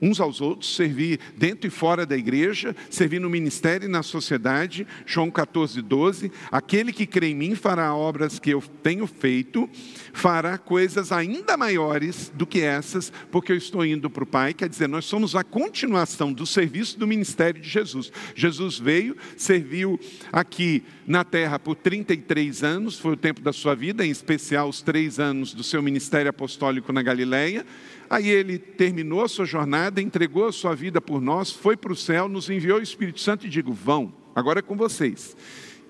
uns 0.00 0.20
aos 0.20 0.40
outros, 0.40 0.74
servir 0.74 1.20
dentro 1.36 1.66
e 1.66 1.70
fora 1.70 2.06
da 2.06 2.16
igreja, 2.16 2.74
servir 2.88 3.20
no 3.20 3.28
ministério 3.28 3.86
e 3.86 3.90
na 3.90 4.02
sociedade. 4.02 4.86
João 5.04 5.30
14, 5.30 5.82
12. 5.82 6.32
Aquele 6.50 6.92
que 6.92 7.06
crê 7.06 7.28
em 7.28 7.34
mim 7.34 7.54
fará 7.54 7.94
obras 7.94 8.38
que 8.38 8.50
eu 8.50 8.62
tenho 8.82 9.06
feito, 9.06 9.68
fará 10.12 10.56
coisas 10.56 11.12
ainda 11.12 11.56
maiores 11.56 12.32
do 12.34 12.46
que 12.46 12.60
essas, 12.60 13.12
porque 13.30 13.52
eu 13.52 13.56
estou 13.56 13.84
indo 13.84 14.08
para 14.08 14.24
o 14.24 14.26
Pai. 14.26 14.54
Quer 14.54 14.68
dizer, 14.68 14.88
nós 14.88 15.04
somos 15.04 15.36
a 15.36 15.44
continuação 15.44 16.32
do 16.32 16.46
serviço 16.46 16.98
do 16.98 17.06
ministério 17.06 17.60
de 17.60 17.68
Jesus. 17.68 18.10
Jesus 18.34 18.78
veio, 18.78 19.16
serviu 19.36 20.00
aqui 20.32 20.82
na 21.10 21.24
terra 21.24 21.58
por 21.58 21.74
33 21.74 22.62
anos, 22.62 22.96
foi 22.96 23.14
o 23.14 23.16
tempo 23.16 23.40
da 23.40 23.52
sua 23.52 23.74
vida, 23.74 24.06
em 24.06 24.10
especial 24.12 24.68
os 24.68 24.80
três 24.80 25.18
anos 25.18 25.52
do 25.52 25.64
seu 25.64 25.82
ministério 25.82 26.30
apostólico 26.30 26.92
na 26.92 27.02
Galileia. 27.02 27.66
Aí 28.08 28.28
ele 28.28 28.58
terminou 28.58 29.24
a 29.24 29.28
sua 29.28 29.44
jornada, 29.44 30.00
entregou 30.00 30.46
a 30.46 30.52
sua 30.52 30.72
vida 30.72 31.00
por 31.00 31.20
nós, 31.20 31.50
foi 31.50 31.76
para 31.76 31.92
o 31.92 31.96
céu, 31.96 32.28
nos 32.28 32.48
enviou 32.48 32.78
o 32.78 32.82
Espírito 32.82 33.18
Santo 33.18 33.44
e 33.44 33.50
digo: 33.50 33.72
vão, 33.72 34.14
agora 34.36 34.60
é 34.60 34.62
com 34.62 34.76
vocês. 34.76 35.36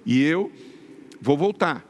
E 0.06 0.22
eu 0.22 0.50
vou 1.20 1.36
voltar. 1.36 1.84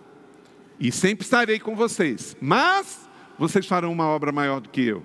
E 0.80 0.90
sempre 0.90 1.22
estarei 1.22 1.60
com 1.60 1.76
vocês. 1.76 2.37
Mas 2.40 3.08
vocês 3.38 3.64
farão 3.64 3.92
uma 3.92 4.06
obra 4.06 4.32
maior 4.32 4.60
do 4.60 4.70
que 4.70 4.80
eu. 4.80 5.04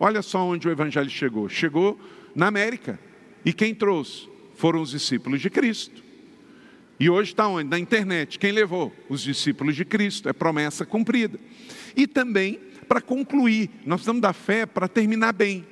Olha 0.00 0.22
só 0.22 0.42
onde 0.46 0.66
o 0.66 0.70
Evangelho 0.70 1.10
chegou. 1.10 1.46
Chegou 1.46 2.00
na 2.34 2.46
América. 2.46 2.98
E 3.44 3.52
quem 3.52 3.74
trouxe? 3.74 4.30
Foram 4.54 4.80
os 4.80 4.92
discípulos 4.92 5.42
de 5.42 5.50
Cristo. 5.50 6.05
E 6.98 7.10
hoje 7.10 7.32
está 7.32 7.46
onde? 7.46 7.68
Na 7.68 7.78
internet. 7.78 8.38
Quem 8.38 8.52
levou? 8.52 8.92
Os 9.08 9.20
discípulos 9.22 9.76
de 9.76 9.84
Cristo. 9.84 10.28
É 10.28 10.32
promessa 10.32 10.86
cumprida. 10.86 11.38
E 11.94 12.06
também 12.06 12.60
para 12.86 13.00
concluir, 13.00 13.70
nós 13.84 13.96
precisamos 13.96 14.22
da 14.22 14.32
fé 14.32 14.64
para 14.64 14.88
terminar 14.88 15.32
bem. 15.32 15.66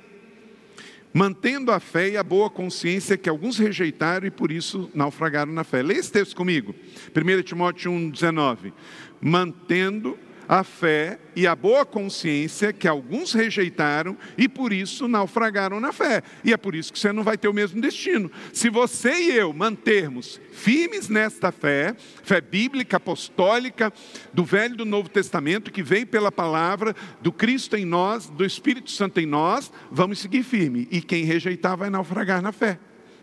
Mantendo 1.13 1.71
a 1.71 1.79
fé 1.79 2.09
e 2.09 2.17
a 2.17 2.23
boa 2.23 2.49
consciência 2.49 3.17
que 3.17 3.29
alguns 3.29 3.57
rejeitaram 3.57 4.27
e 4.27 4.31
por 4.31 4.51
isso 4.51 4.89
naufragaram 4.93 5.53
na 5.53 5.63
fé. 5.63 5.81
Leia 5.81 5.99
esse 5.99 6.11
texto 6.11 6.35
comigo. 6.35 6.75
1 7.15 7.41
Timóteo 7.43 7.89
1,19. 7.89 8.73
Mantendo 9.21 10.19
a 10.47 10.63
fé 10.63 11.19
e 11.35 11.45
a 11.45 11.55
boa 11.55 11.85
consciência 11.85 12.71
que 12.71 12.87
alguns 12.87 13.33
rejeitaram 13.33 14.17
e 14.37 14.47
por 14.47 14.71
isso 14.71 15.07
naufragaram 15.07 15.79
na 15.79 15.91
fé. 15.91 16.23
E 16.43 16.53
é 16.53 16.57
por 16.57 16.75
isso 16.75 16.93
que 16.93 16.99
você 16.99 17.11
não 17.11 17.23
vai 17.23 17.37
ter 17.37 17.47
o 17.47 17.53
mesmo 17.53 17.81
destino. 17.81 18.31
Se 18.53 18.69
você 18.69 19.13
e 19.13 19.31
eu 19.31 19.51
mantermos 19.53 20.39
firmes 20.51 21.09
nesta 21.09 21.51
fé, 21.51 21.95
fé 22.23 22.39
bíblica, 22.39 22.97
apostólica, 22.97 23.91
do 24.33 24.43
Velho 24.43 24.75
e 24.75 24.77
do 24.77 24.85
Novo 24.85 25.09
Testamento, 25.09 25.71
que 25.71 25.83
vem 25.83 26.05
pela 26.05 26.31
palavra 26.31 26.95
do 27.21 27.31
Cristo 27.31 27.75
em 27.75 27.85
nós, 27.85 28.29
do 28.29 28.45
Espírito 28.45 28.91
Santo 28.91 29.19
em 29.19 29.25
nós, 29.25 29.71
vamos 29.91 30.19
seguir 30.19 30.43
firme. 30.43 30.87
E 30.91 31.01
quem 31.01 31.25
rejeitar 31.25 31.75
vai 31.77 31.89
naufragar 31.89 32.41
na 32.41 32.51
fé. 32.51 32.79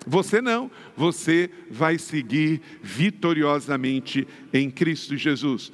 Você 0.06 0.40
não, 0.40 0.70
você 0.96 1.50
vai 1.70 1.98
seguir 1.98 2.60
vitoriosamente 2.82 4.26
em 4.52 4.70
Cristo 4.70 5.16
Jesus. 5.16 5.72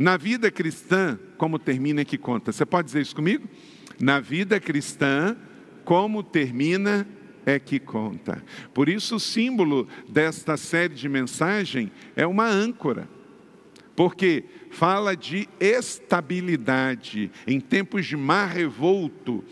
Na 0.00 0.16
vida 0.16 0.50
cristã, 0.50 1.18
como 1.36 1.58
termina 1.58 2.00
é 2.00 2.04
que 2.06 2.16
conta. 2.16 2.52
Você 2.52 2.64
pode 2.64 2.86
dizer 2.86 3.02
isso 3.02 3.14
comigo? 3.14 3.46
Na 4.00 4.18
vida 4.18 4.58
cristã, 4.58 5.36
como 5.84 6.22
termina 6.22 7.06
é 7.44 7.58
que 7.58 7.78
conta. 7.78 8.42
Por 8.72 8.88
isso, 8.88 9.16
o 9.16 9.20
símbolo 9.20 9.86
desta 10.08 10.56
série 10.56 10.94
de 10.94 11.06
mensagem 11.06 11.92
é 12.16 12.26
uma 12.26 12.46
âncora. 12.46 13.06
Porque 13.94 14.44
fala 14.70 15.14
de 15.14 15.46
estabilidade 15.60 17.30
em 17.46 17.60
tempos 17.60 18.06
de 18.06 18.16
mar 18.16 18.48
revolto. 18.48 19.44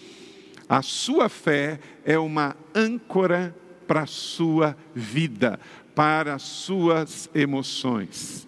A 0.67 0.81
sua 0.81 1.29
fé 1.29 1.79
é 2.07 2.19
uma 2.19 2.57
âncora 2.75 3.55
para 3.87 4.05
a 4.05 4.07
sua 4.07 4.75
vida, 4.95 5.61
para 5.95 6.37
as 6.37 6.43
suas 6.43 7.29
emoções. 7.35 8.48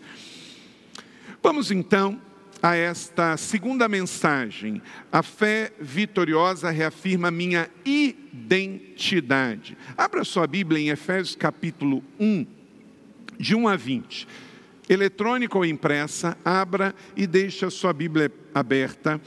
Vamos 1.43 1.71
então 1.71 2.21
a 2.63 2.77
esta 2.77 3.35
segunda 3.39 3.89
mensagem. 3.89 4.83
A 5.11 5.23
fé 5.23 5.73
vitoriosa 5.81 6.71
reafirma 6.71 7.31
minha 7.31 7.71
identidade. 7.83 9.75
Abra 9.97 10.23
sua 10.23 10.47
Bíblia 10.47 10.79
em 10.79 10.91
Efésios 10.91 11.35
capítulo 11.35 12.05
1, 12.19 12.47
de 13.39 13.55
1 13.55 13.69
a 13.69 13.77
20. 13.77 14.29
Eletrônica 14.87 15.57
ou 15.57 15.65
impressa, 15.65 16.37
abra 16.45 16.95
e 17.17 17.27
deixe 17.27 17.65
a 17.65 17.71
sua 17.71 17.95
Bíblia 17.95 18.31
aberta 18.55 19.19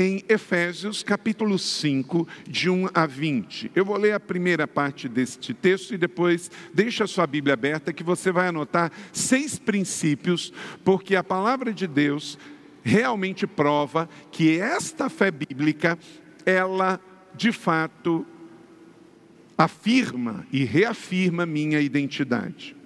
em 0.00 0.22
Efésios 0.28 1.02
capítulo 1.02 1.58
5, 1.58 2.28
de 2.46 2.70
1 2.70 2.90
a 2.94 3.04
20. 3.04 3.72
Eu 3.74 3.84
vou 3.84 3.96
ler 3.96 4.12
a 4.12 4.20
primeira 4.20 4.64
parte 4.64 5.08
deste 5.08 5.52
texto 5.52 5.92
e 5.92 5.98
depois 5.98 6.52
deixa 6.72 7.02
a 7.02 7.06
sua 7.08 7.26
Bíblia 7.26 7.54
aberta 7.54 7.92
que 7.92 8.04
você 8.04 8.30
vai 8.30 8.46
anotar 8.46 8.92
seis 9.12 9.58
princípios, 9.58 10.52
porque 10.84 11.16
a 11.16 11.24
palavra 11.24 11.72
de 11.72 11.88
Deus 11.88 12.38
realmente 12.80 13.44
prova 13.44 14.08
que 14.30 14.60
esta 14.60 15.10
fé 15.10 15.32
bíblica, 15.32 15.98
ela 16.46 17.00
de 17.34 17.50
fato 17.50 18.24
afirma 19.58 20.46
e 20.52 20.62
reafirma 20.62 21.44
minha 21.44 21.80
identidade. 21.80 22.76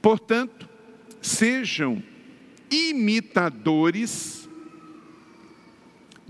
Portanto, 0.00 0.66
sejam 1.20 2.02
imitadores 2.70 4.41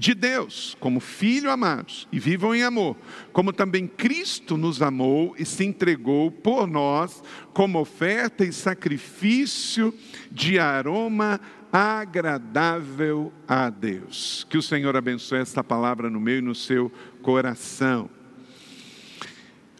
de 0.03 0.15
Deus, 0.15 0.77
como 0.81 0.99
filhos 0.99 1.53
amados, 1.53 2.09
e 2.11 2.19
vivam 2.19 2.53
em 2.53 2.65
amor, 2.65 2.97
como 3.33 3.53
também 3.53 3.87
Cristo 3.87 4.57
nos 4.57 4.83
amou 4.83 5.33
e 5.39 5.45
se 5.45 5.65
entregou 5.65 6.29
por 6.29 6.67
nós 6.67 7.23
como 7.53 7.79
oferta 7.79 8.45
e 8.45 8.53
sacrifício 8.53 9.95
de 10.29 10.59
aroma 10.59 11.41
agradável 11.73 13.33
a 13.47 13.71
Deus. 13.71 14.45
Que 14.51 14.59
o 14.59 14.63
Senhor 14.63 14.97
abençoe 14.97 15.39
esta 15.39 15.63
palavra 15.63 16.11
no 16.11 16.19
meio 16.19 16.39
e 16.39 16.43
no 16.43 16.55
seu 16.55 16.91
coração. 17.23 18.11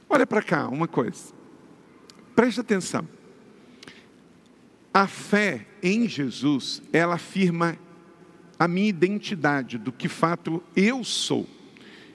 Olha 0.09 0.25
para 0.25 0.41
cá, 0.41 0.69
uma 0.69 0.87
coisa. 0.87 1.35
Preste 2.37 2.61
atenção. 2.61 3.09
A 4.95 5.09
fé 5.09 5.67
em 5.83 6.07
Jesus, 6.07 6.81
ela 6.93 7.17
afirma 7.17 7.77
a 8.59 8.69
minha 8.69 8.89
identidade, 8.89 9.79
do 9.79 9.93
que 9.93 10.09
fato 10.09 10.63
eu 10.77 11.03
sou. 11.05 11.49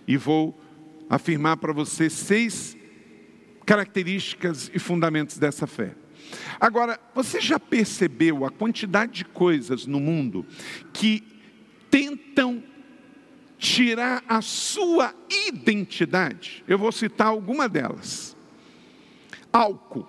E 0.07 0.15
vou 0.17 0.57
afirmar 1.09 1.57
para 1.57 1.73
você 1.73 2.09
seis 2.09 2.77
características 3.65 4.71
e 4.73 4.79
fundamentos 4.79 5.37
dessa 5.37 5.67
fé. 5.67 5.93
Agora, 6.59 6.99
você 7.13 7.39
já 7.39 7.59
percebeu 7.59 8.45
a 8.45 8.49
quantidade 8.49 9.13
de 9.13 9.25
coisas 9.25 9.85
no 9.85 9.99
mundo 9.99 10.45
que 10.93 11.23
tentam 11.89 12.63
tirar 13.57 14.23
a 14.27 14.41
sua 14.41 15.13
identidade? 15.29 16.63
Eu 16.67 16.77
vou 16.77 16.91
citar 16.91 17.27
alguma 17.27 17.67
delas. 17.69 18.35
Álcool. 19.51 20.07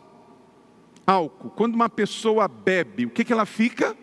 Álcool. 1.06 1.50
Quando 1.50 1.74
uma 1.74 1.88
pessoa 1.88 2.48
bebe, 2.48 3.06
o 3.06 3.10
que, 3.10 3.24
que 3.24 3.32
ela 3.32 3.46
fica? 3.46 3.96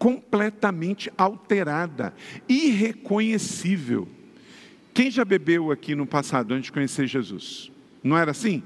Completamente 0.00 1.12
alterada, 1.16 2.14
irreconhecível. 2.48 4.08
Quem 4.94 5.10
já 5.10 5.24
bebeu 5.24 5.70
aqui 5.70 5.94
no 5.94 6.06
passado 6.06 6.54
antes 6.54 6.64
de 6.64 6.72
conhecer 6.72 7.06
Jesus? 7.06 7.70
Não 8.02 8.16
era 8.16 8.30
assim? 8.30 8.62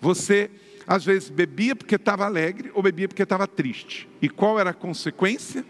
Você 0.00 0.50
às 0.86 1.04
vezes 1.04 1.28
bebia 1.28 1.76
porque 1.76 1.94
estava 1.94 2.24
alegre 2.24 2.72
ou 2.74 2.82
bebia 2.82 3.06
porque 3.06 3.22
estava 3.22 3.46
triste. 3.46 4.08
E 4.20 4.28
qual 4.28 4.58
era 4.58 4.70
a 4.70 4.74
consequência? 4.74 5.64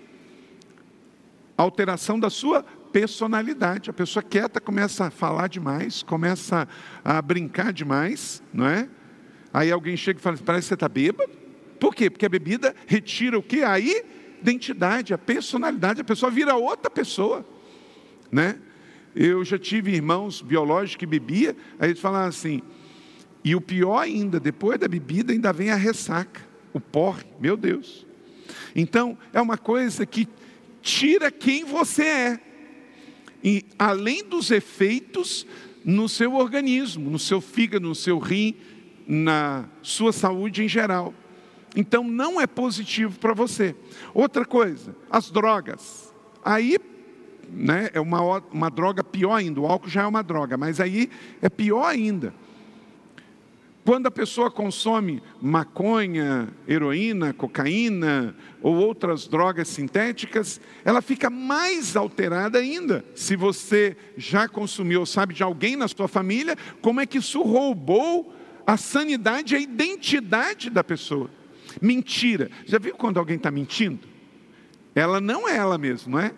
alteração 1.56 2.18
da 2.18 2.30
sua 2.30 2.62
personalidade. 2.92 3.90
A 3.90 3.92
pessoa 3.92 4.22
quieta 4.22 4.60
começa 4.60 5.06
a 5.06 5.10
falar 5.10 5.48
demais, 5.48 6.02
começa 6.02 6.68
a 7.04 7.22
brincar 7.22 7.72
demais, 7.72 8.42
não 8.52 8.66
é? 8.66 8.88
Aí 9.52 9.70
alguém 9.70 9.96
chega 9.96 10.18
e 10.18 10.22
fala: 10.22 10.36
parece 10.38 10.64
que 10.64 10.68
você 10.68 10.74
está 10.74 10.88
bêbado. 10.88 11.30
Por 11.78 11.94
quê? 11.94 12.08
Porque 12.10 12.26
a 12.26 12.28
bebida 12.28 12.74
retira 12.86 13.38
o 13.38 13.42
quê? 13.42 13.62
Aí 13.62 14.04
identidade, 14.42 15.14
a 15.14 15.18
personalidade, 15.18 16.00
a 16.00 16.04
pessoa 16.04 16.30
vira 16.30 16.54
outra 16.54 16.90
pessoa, 16.90 17.46
né? 18.30 18.58
Eu 19.14 19.44
já 19.44 19.58
tive 19.58 19.92
irmãos 19.92 20.40
biológicos 20.40 20.96
que 20.96 21.06
bebia, 21.06 21.56
aí 21.78 21.90
eles 21.90 22.00
falavam 22.00 22.28
assim, 22.28 22.62
e 23.44 23.54
o 23.54 23.60
pior 23.60 23.98
ainda, 23.98 24.40
depois 24.40 24.78
da 24.78 24.88
bebida 24.88 25.32
ainda 25.32 25.52
vem 25.52 25.70
a 25.70 25.76
ressaca, 25.76 26.40
o 26.72 26.80
porre, 26.80 27.24
meu 27.40 27.56
Deus. 27.56 28.06
Então, 28.74 29.16
é 29.32 29.40
uma 29.40 29.58
coisa 29.58 30.06
que 30.06 30.28
tira 30.80 31.30
quem 31.30 31.64
você 31.64 32.02
é. 32.02 32.40
E 33.44 33.64
além 33.78 34.24
dos 34.24 34.50
efeitos 34.50 35.46
no 35.84 36.08
seu 36.08 36.34
organismo, 36.34 37.10
no 37.10 37.18
seu 37.18 37.40
fígado, 37.40 37.86
no 37.86 37.94
seu 37.94 38.18
rim, 38.18 38.54
na 39.06 39.68
sua 39.82 40.12
saúde 40.12 40.62
em 40.62 40.68
geral. 40.68 41.12
Então 41.74 42.04
não 42.04 42.40
é 42.40 42.46
positivo 42.46 43.18
para 43.18 43.34
você. 43.34 43.74
Outra 44.12 44.44
coisa, 44.44 44.94
as 45.10 45.30
drogas. 45.30 46.12
Aí 46.44 46.78
né, 47.48 47.90
é 47.92 48.00
uma, 48.00 48.38
uma 48.52 48.70
droga 48.70 49.04
pior 49.04 49.34
ainda, 49.34 49.60
o 49.60 49.66
álcool 49.66 49.88
já 49.88 50.02
é 50.02 50.06
uma 50.06 50.22
droga, 50.22 50.56
mas 50.56 50.80
aí 50.80 51.10
é 51.40 51.48
pior 51.48 51.84
ainda. 51.84 52.34
Quando 53.84 54.06
a 54.06 54.12
pessoa 54.12 54.48
consome 54.48 55.20
maconha, 55.40 56.48
heroína, 56.68 57.32
cocaína 57.32 58.34
ou 58.62 58.76
outras 58.76 59.26
drogas 59.26 59.66
sintéticas, 59.66 60.60
ela 60.84 61.02
fica 61.02 61.28
mais 61.28 61.96
alterada 61.96 62.58
ainda. 62.58 63.04
Se 63.16 63.34
você 63.34 63.96
já 64.16 64.46
consumiu 64.46 65.04
sabe 65.04 65.34
de 65.34 65.42
alguém 65.42 65.74
na 65.74 65.88
sua 65.88 66.06
família, 66.06 66.56
como 66.80 67.00
é 67.00 67.06
que 67.06 67.18
isso 67.18 67.42
roubou 67.42 68.32
a 68.64 68.76
sanidade 68.76 69.56
a 69.56 69.58
identidade 69.58 70.70
da 70.70 70.84
pessoa? 70.84 71.28
Mentira. 71.82 72.48
Já 72.64 72.78
viu 72.78 72.94
quando 72.94 73.18
alguém 73.18 73.36
está 73.36 73.50
mentindo? 73.50 74.06
Ela 74.94 75.20
não 75.20 75.48
é 75.48 75.56
ela 75.56 75.76
mesma, 75.76 76.12
não 76.12 76.20
é? 76.20 76.32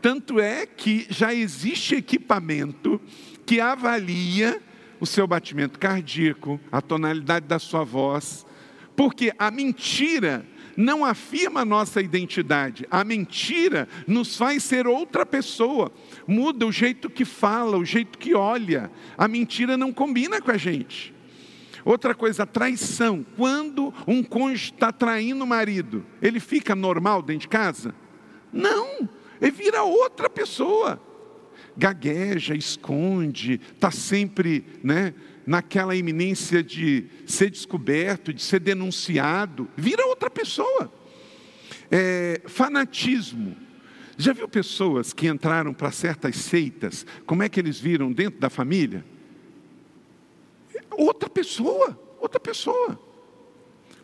Tanto 0.00 0.38
é 0.38 0.66
que 0.66 1.06
já 1.10 1.34
existe 1.34 1.96
equipamento 1.96 3.00
que 3.44 3.60
avalia 3.60 4.62
o 5.00 5.06
seu 5.06 5.26
batimento 5.26 5.78
cardíaco, 5.78 6.60
a 6.70 6.80
tonalidade 6.80 7.46
da 7.46 7.58
sua 7.58 7.82
voz, 7.82 8.46
porque 8.94 9.32
a 9.38 9.50
mentira 9.50 10.46
não 10.76 11.04
afirma 11.04 11.60
a 11.60 11.64
nossa 11.64 12.00
identidade, 12.00 12.86
a 12.90 13.02
mentira 13.02 13.88
nos 14.06 14.36
faz 14.36 14.62
ser 14.62 14.86
outra 14.86 15.24
pessoa, 15.24 15.90
muda 16.26 16.66
o 16.66 16.72
jeito 16.72 17.08
que 17.08 17.24
fala, 17.24 17.76
o 17.76 17.84
jeito 17.84 18.18
que 18.18 18.34
olha, 18.34 18.90
a 19.16 19.26
mentira 19.26 19.76
não 19.76 19.92
combina 19.92 20.40
com 20.40 20.50
a 20.50 20.56
gente. 20.56 21.13
Outra 21.84 22.14
coisa, 22.14 22.46
traição. 22.46 23.24
Quando 23.36 23.92
um 24.06 24.22
cônjuge 24.22 24.72
está 24.72 24.90
traindo 24.90 25.44
o 25.44 25.46
marido, 25.46 26.04
ele 26.22 26.40
fica 26.40 26.74
normal 26.74 27.20
dentro 27.22 27.42
de 27.42 27.48
casa? 27.48 27.94
Não, 28.52 29.08
ele 29.40 29.50
vira 29.50 29.82
outra 29.82 30.30
pessoa. 30.30 31.00
Gagueja, 31.76 32.54
esconde, 32.54 33.60
está 33.74 33.90
sempre 33.90 34.64
né, 34.82 35.12
naquela 35.46 35.94
iminência 35.94 36.62
de 36.62 37.06
ser 37.26 37.50
descoberto, 37.50 38.32
de 38.32 38.40
ser 38.42 38.60
denunciado, 38.60 39.68
vira 39.76 40.06
outra 40.06 40.30
pessoa. 40.30 40.92
É, 41.90 42.40
fanatismo. 42.46 43.56
Já 44.16 44.32
viu 44.32 44.48
pessoas 44.48 45.12
que 45.12 45.26
entraram 45.26 45.74
para 45.74 45.90
certas 45.90 46.36
seitas, 46.36 47.04
como 47.26 47.42
é 47.42 47.48
que 47.48 47.58
eles 47.58 47.80
viram 47.80 48.12
dentro 48.12 48.38
da 48.38 48.48
família? 48.48 49.04
Outra 50.98 51.28
pessoa, 51.28 51.98
outra 52.20 52.40
pessoa, 52.40 52.98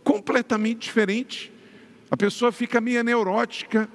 completamente 0.03 0.81
diferente. 0.81 1.53
A 2.11 2.17
pessoa 2.17 2.51
fica 2.51 2.81
meio 2.81 3.03
neurótica, 3.05 3.89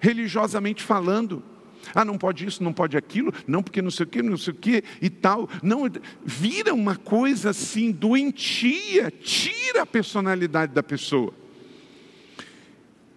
religiosamente 0.00 0.82
falando. 0.82 1.42
Ah, 1.94 2.04
não 2.04 2.18
pode 2.18 2.46
isso, 2.46 2.62
não 2.62 2.72
pode 2.72 2.96
aquilo, 2.96 3.32
não 3.46 3.62
porque 3.62 3.80
não 3.80 3.90
sei 3.90 4.04
o 4.04 4.08
que, 4.08 4.22
não 4.22 4.36
sei 4.36 4.52
o 4.52 4.56
que 4.56 4.84
e 5.00 5.08
tal. 5.08 5.48
Não, 5.62 5.82
vira 6.24 6.74
uma 6.74 6.96
coisa 6.96 7.50
assim 7.50 7.90
doentia, 7.92 9.10
tira 9.10 9.82
a 9.82 9.86
personalidade 9.86 10.72
da 10.72 10.82
pessoa. 10.82 11.32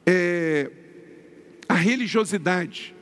É, 0.05 0.71
a 1.67 1.73
religiosidade. 1.73 2.95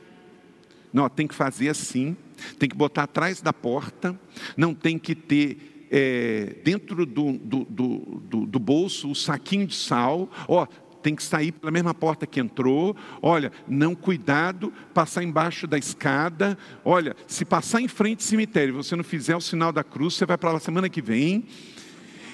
Não, 0.92 1.08
tem 1.08 1.26
que 1.26 1.34
fazer 1.34 1.68
assim, 1.68 2.16
tem 2.58 2.68
que 2.68 2.76
botar 2.76 3.04
atrás 3.04 3.40
da 3.40 3.52
porta, 3.52 4.18
não 4.56 4.74
tem 4.74 4.98
que 4.98 5.14
ter 5.14 5.69
é, 5.90 6.56
dentro 6.62 7.04
do, 7.04 7.32
do, 7.32 7.64
do, 7.64 8.46
do, 8.46 8.58
bolso 8.58 9.10
o 9.10 9.14
saquinho 9.14 9.66
de 9.66 9.74
sal, 9.74 10.30
ó, 10.46 10.66
tem 11.02 11.14
que 11.14 11.22
sair 11.22 11.52
pela 11.52 11.70
mesma 11.70 11.94
porta 11.94 12.26
que 12.26 12.38
entrou. 12.38 12.94
Olha, 13.22 13.50
não 13.66 13.94
cuidado, 13.94 14.72
passar 14.94 15.22
embaixo 15.22 15.66
da 15.66 15.78
escada. 15.78 16.56
Olha, 16.84 17.16
se 17.26 17.44
passar 17.44 17.80
em 17.80 17.88
frente 17.88 18.20
ao 18.20 18.28
cemitério, 18.28 18.74
você 18.74 18.94
não 18.94 19.02
fizer 19.04 19.34
o 19.34 19.40
sinal 19.40 19.72
da 19.72 19.82
cruz, 19.82 20.14
você 20.14 20.26
vai 20.26 20.36
para 20.36 20.52
lá 20.52 20.60
semana 20.60 20.88
que 20.88 21.02
vem. 21.02 21.46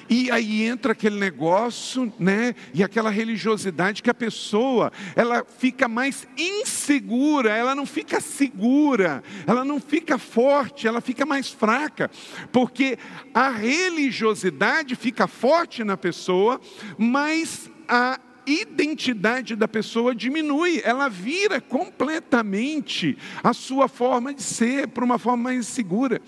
E 0.08 0.30
aí 0.30 0.62
entra 0.62 0.92
aquele 0.92 1.18
negócio, 1.18 2.12
né? 2.18 2.54
E 2.72 2.82
aquela 2.82 3.10
religiosidade 3.10 4.02
que 4.02 4.10
a 4.10 4.14
pessoa, 4.14 4.92
ela 5.14 5.44
fica 5.58 5.88
mais 5.88 6.26
insegura, 6.36 7.50
ela 7.50 7.74
não 7.74 7.86
fica 7.86 8.20
segura, 8.20 9.22
ela 9.46 9.64
não 9.64 9.80
fica 9.80 10.18
forte, 10.18 10.86
ela 10.86 11.00
fica 11.00 11.26
mais 11.26 11.50
fraca, 11.50 12.10
porque 12.52 12.98
a 13.34 13.50
religiosidade 13.50 14.94
fica 14.94 15.26
forte 15.26 15.82
na 15.82 15.96
pessoa, 15.96 16.60
mas 16.96 17.70
a 17.88 18.20
identidade 18.46 19.56
da 19.56 19.66
pessoa 19.66 20.14
diminui, 20.14 20.80
ela 20.84 21.08
vira 21.08 21.60
completamente 21.60 23.18
a 23.42 23.52
sua 23.52 23.88
forma 23.88 24.32
de 24.32 24.42
ser 24.42 24.88
para 24.88 25.04
uma 25.04 25.18
forma 25.18 25.44
mais 25.44 25.66
segura. 25.66 26.22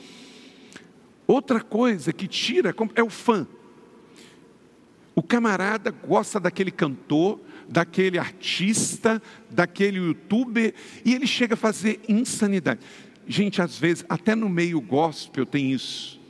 Outra 1.26 1.60
coisa 1.60 2.12
que 2.12 2.26
tira 2.26 2.74
é 2.96 3.02
o 3.02 3.10
fã. 3.10 3.46
O 5.18 5.22
camarada 5.22 5.90
gosta 5.90 6.38
daquele 6.38 6.70
cantor, 6.70 7.40
daquele 7.68 8.20
artista, 8.20 9.20
daquele 9.50 9.98
youtuber, 9.98 10.72
e 11.04 11.12
ele 11.12 11.26
chega 11.26 11.54
a 11.54 11.56
fazer 11.56 12.00
insanidade. 12.08 12.78
Gente, 13.26 13.60
às 13.60 13.76
vezes, 13.76 14.04
até 14.08 14.36
no 14.36 14.48
meio 14.48 14.80
gospel 14.80 15.44
tem 15.44 15.72
isso. 15.72 16.20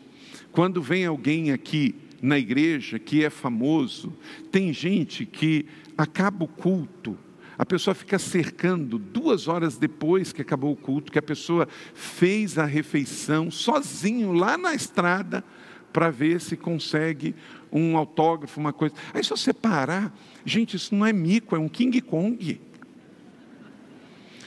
Quando 0.51 0.81
vem 0.81 1.05
alguém 1.05 1.53
aqui 1.53 1.97
na 2.23 2.39
igreja 2.39 2.99
que 2.99 3.23
é 3.23 3.29
famoso, 3.29 4.11
tem 4.51 4.73
gente 4.73 5.27
que 5.27 5.67
acaba 5.95 6.45
o 6.45 6.49
culto, 6.49 7.15
A 7.59 7.67
pessoa 7.67 7.93
fica 7.93 8.21
cercando 8.21 8.99
duas 8.99 9.49
horas 9.49 9.77
depois 9.77 10.33
que 10.33 10.41
acabou 10.41 10.73
o 10.73 10.77
culto, 10.77 11.11
que 11.11 11.19
a 11.19 11.23
pessoa 11.23 11.67
fez 11.93 12.57
a 12.57 12.65
refeição 12.65 13.51
sozinho 13.51 14.33
lá 14.33 14.57
na 14.57 14.75
estrada 14.75 15.45
para 15.93 16.09
ver 16.09 16.41
se 16.41 16.57
consegue 16.57 17.35
um 17.73 17.97
autógrafo, 17.97 18.59
uma 18.61 18.73
coisa. 18.73 18.95
Aí 19.13 19.23
se 19.23 19.31
você 19.31 19.53
parar, 19.53 20.15
gente, 20.45 20.77
isso 20.77 20.95
não 20.95 21.07
é 21.07 21.13
mico, 21.13 21.55
é 21.55 21.59
um 21.59 21.69
King 21.69 22.01
Kong. 22.01 22.61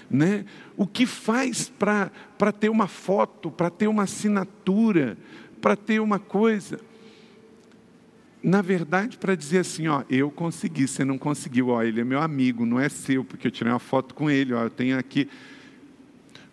Né? 0.10 0.46
O 0.76 0.86
que 0.86 1.06
faz 1.06 1.72
para 1.78 2.52
ter 2.52 2.70
uma 2.70 2.88
foto, 2.88 3.50
para 3.50 3.70
ter 3.70 3.88
uma 3.88 4.04
assinatura, 4.04 5.18
para 5.62 5.76
ter 5.76 6.00
uma 6.00 6.20
coisa? 6.20 6.80
na 8.44 8.62
verdade, 8.62 9.18
para 9.18 9.36
dizer 9.36 9.60
assim, 9.60 9.88
ó, 9.88 10.04
eu 10.10 10.32
consegui, 10.32 10.88
você 10.88 11.06
não 11.06 11.18
conseguiu, 11.18 11.70
ó, 11.70 11.84
ele 11.84 12.02
é 12.02 12.04
meu 12.04 12.20
amigo, 12.20 12.66
não 12.66 12.80
é 12.80 12.90
seu, 12.90 13.24
porque 13.24 13.48
eu 13.48 13.52
tirei 13.52 13.72
uma 13.72 13.80
foto 13.80 14.16
com 14.16 14.30
ele, 14.30 14.54
ó, 14.54 14.64
eu 14.64 14.70
tenho 14.70 14.98
aqui. 14.98 15.30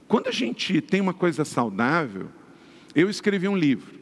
Quando 0.07 0.29
a 0.29 0.33
gente 0.33 0.81
tem 0.81 1.01
uma 1.01 1.15
coisa 1.15 1.45
saudável, 1.45 2.29
eu 2.95 3.09
escrevi 3.09 3.49
um 3.49 3.57
livro. 3.57 3.98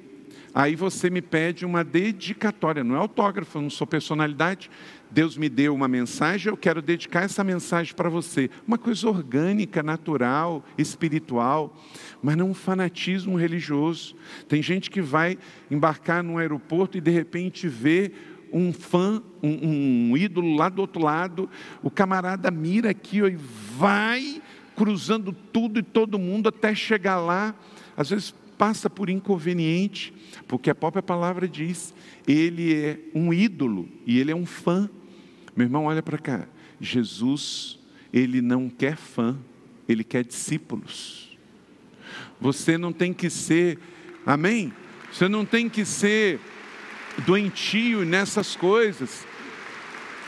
Aí 0.57 0.75
você 0.75 1.11
me 1.11 1.21
pede 1.21 1.67
uma 1.67 1.85
dedicatória, 1.85 2.83
não 2.83 2.95
é 2.95 2.99
autógrafo, 2.99 3.61
não 3.61 3.69
sou 3.69 3.87
personalidade. 3.87 4.71
Deus 5.11 5.37
me 5.37 5.51
deu 5.51 5.75
uma 5.75 5.87
mensagem, 5.87 6.51
eu 6.51 6.57
quero 6.57 6.81
dedicar 6.81 7.25
essa 7.25 7.45
mensagem 7.45 7.95
para 7.95 8.09
você. 8.09 8.49
Uma 8.67 8.79
coisa 8.79 9.07
orgânica, 9.07 9.83
natural, 9.83 10.65
espiritual, 10.79 11.77
mas 12.23 12.39
não 12.39 12.49
um 12.49 12.55
fanatismo 12.55 13.37
religioso. 13.37 14.17
Tem 14.49 14.63
gente 14.63 14.91
que 14.91 15.03
vai 15.03 15.37
embarcar 15.71 16.23
num 16.23 16.39
aeroporto 16.39 16.97
e 16.97 17.03
de 17.03 17.11
repente 17.11 17.69
vê 17.69 18.11
um 18.51 18.73
fã, 18.73 19.23
um, 19.43 20.13
um 20.13 20.17
ídolo 20.17 20.57
lá 20.57 20.71
do 20.71 20.81
outro 20.81 21.03
lado, 21.03 21.51
o 21.83 21.91
camarada 21.91 22.51
mira 22.51 22.89
aqui 22.89 23.21
ó, 23.21 23.27
e 23.27 23.37
vai 23.77 24.41
cruzando 24.75 25.35
tudo 25.53 25.81
e 25.81 25.83
todo 25.83 26.19
mundo 26.19 26.49
até 26.49 26.75
chegar 26.75 27.19
lá. 27.19 27.55
Às 27.95 28.09
vezes 28.09 28.35
passa 28.57 28.89
por 28.89 29.11
inconveniente, 29.11 30.13
porque 30.47 30.71
a 30.71 30.75
própria 30.75 31.03
palavra 31.03 31.49
diz, 31.49 31.95
ele 32.27 32.75
é 32.75 32.99
um 33.15 33.33
ídolo 33.33 33.89
e 34.07 34.19
ele 34.19 34.31
é 34.31 34.37
um 34.37 34.47
fã. 34.47 34.89
Meu 35.55 35.67
irmão, 35.67 35.85
olha 35.85 36.03
para 36.03 36.19
cá. 36.19 36.49
Jesus, 36.81 37.79
ele 38.13 38.41
não 38.41 38.69
quer 38.69 38.97
fã, 38.97 39.39
ele 39.89 40.05
quer 40.05 40.25
discípulos. 40.25 41.37
Você 42.41 42.77
não 42.77 42.93
tem 42.93 43.13
que 43.13 43.31
ser, 43.31 43.79
amém? 44.25 44.73
Você 45.13 45.29
não 45.29 45.45
tem 45.45 45.69
que 45.69 45.85
ser 45.85 46.41
doentio 47.25 48.05
nessas 48.05 48.55
coisas. 48.55 49.27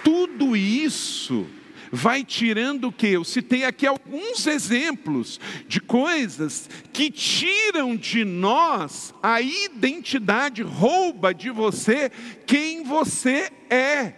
Tudo 0.02 0.56
isso 0.56 1.46
vai 1.90 2.24
tirando 2.24 2.88
o 2.88 2.92
que? 2.92 3.08
Eu 3.08 3.24
citei 3.24 3.64
aqui 3.64 3.86
alguns 3.86 4.46
exemplos 4.46 5.40
de 5.66 5.80
coisas 5.80 6.68
que 6.92 7.10
tiram 7.10 7.96
de 7.96 8.24
nós 8.24 9.14
a 9.22 9.40
identidade, 9.40 10.62
rouba 10.62 11.32
de 11.32 11.50
você 11.50 12.10
quem 12.46 12.82
você 12.82 13.50
é. 13.70 14.12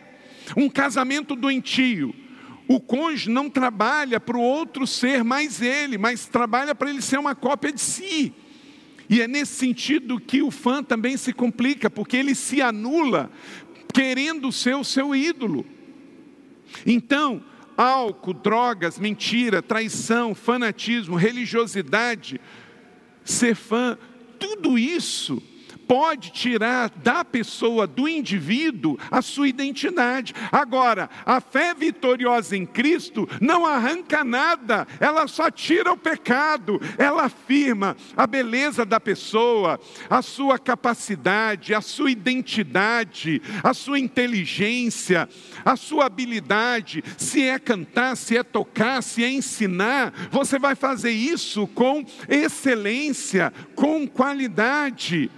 Um 0.56 0.68
casamento 0.68 1.36
doentio. 1.36 2.14
O 2.66 2.80
cônjuge 2.80 3.30
não 3.30 3.50
trabalha 3.50 4.20
para 4.20 4.36
o 4.36 4.40
outro 4.40 4.86
ser 4.86 5.24
mais 5.24 5.60
ele, 5.60 5.98
mas 5.98 6.26
trabalha 6.26 6.74
para 6.74 6.88
ele 6.88 7.02
ser 7.02 7.18
uma 7.18 7.34
cópia 7.34 7.72
de 7.72 7.80
si. 7.80 8.32
E 9.08 9.20
é 9.20 9.26
nesse 9.26 9.54
sentido 9.54 10.20
que 10.20 10.40
o 10.40 10.52
fã 10.52 10.80
também 10.80 11.16
se 11.16 11.32
complica, 11.32 11.90
porque 11.90 12.16
ele 12.16 12.32
se 12.32 12.62
anula 12.62 13.28
querendo 13.92 14.52
ser 14.52 14.76
o 14.76 14.84
seu 14.84 15.16
ídolo. 15.16 15.66
Então, 16.86 17.42
álcool, 17.80 18.34
drogas, 18.34 18.98
mentira, 18.98 19.62
traição, 19.62 20.34
fanatismo, 20.34 21.16
religiosidade, 21.16 22.38
ser 23.24 23.54
fã, 23.54 23.96
tudo 24.38 24.78
isso 24.78 25.42
pode 25.90 26.30
tirar 26.30 26.88
da 27.02 27.24
pessoa, 27.24 27.84
do 27.84 28.08
indivíduo, 28.08 28.96
a 29.10 29.20
sua 29.20 29.48
identidade. 29.48 30.32
Agora, 30.52 31.10
a 31.26 31.40
fé 31.40 31.74
vitoriosa 31.74 32.56
em 32.56 32.64
Cristo 32.64 33.28
não 33.40 33.66
arranca 33.66 34.22
nada, 34.22 34.86
ela 35.00 35.26
só 35.26 35.50
tira 35.50 35.90
o 35.90 35.96
pecado, 35.96 36.80
ela 36.96 37.24
afirma 37.24 37.96
a 38.16 38.24
beleza 38.24 38.84
da 38.84 39.00
pessoa, 39.00 39.80
a 40.08 40.22
sua 40.22 40.60
capacidade, 40.60 41.74
a 41.74 41.80
sua 41.80 42.12
identidade, 42.12 43.42
a 43.60 43.74
sua 43.74 43.98
inteligência, 43.98 45.28
a 45.64 45.74
sua 45.74 46.06
habilidade, 46.06 47.02
se 47.18 47.42
é 47.42 47.58
cantar, 47.58 48.16
se 48.16 48.36
é 48.36 48.44
tocar, 48.44 49.02
se 49.02 49.24
é 49.24 49.28
ensinar, 49.28 50.12
você 50.30 50.56
vai 50.56 50.76
fazer 50.76 51.10
isso 51.10 51.66
com 51.66 52.04
excelência, 52.28 53.52
com 53.74 54.06
qualidade. 54.06 55.28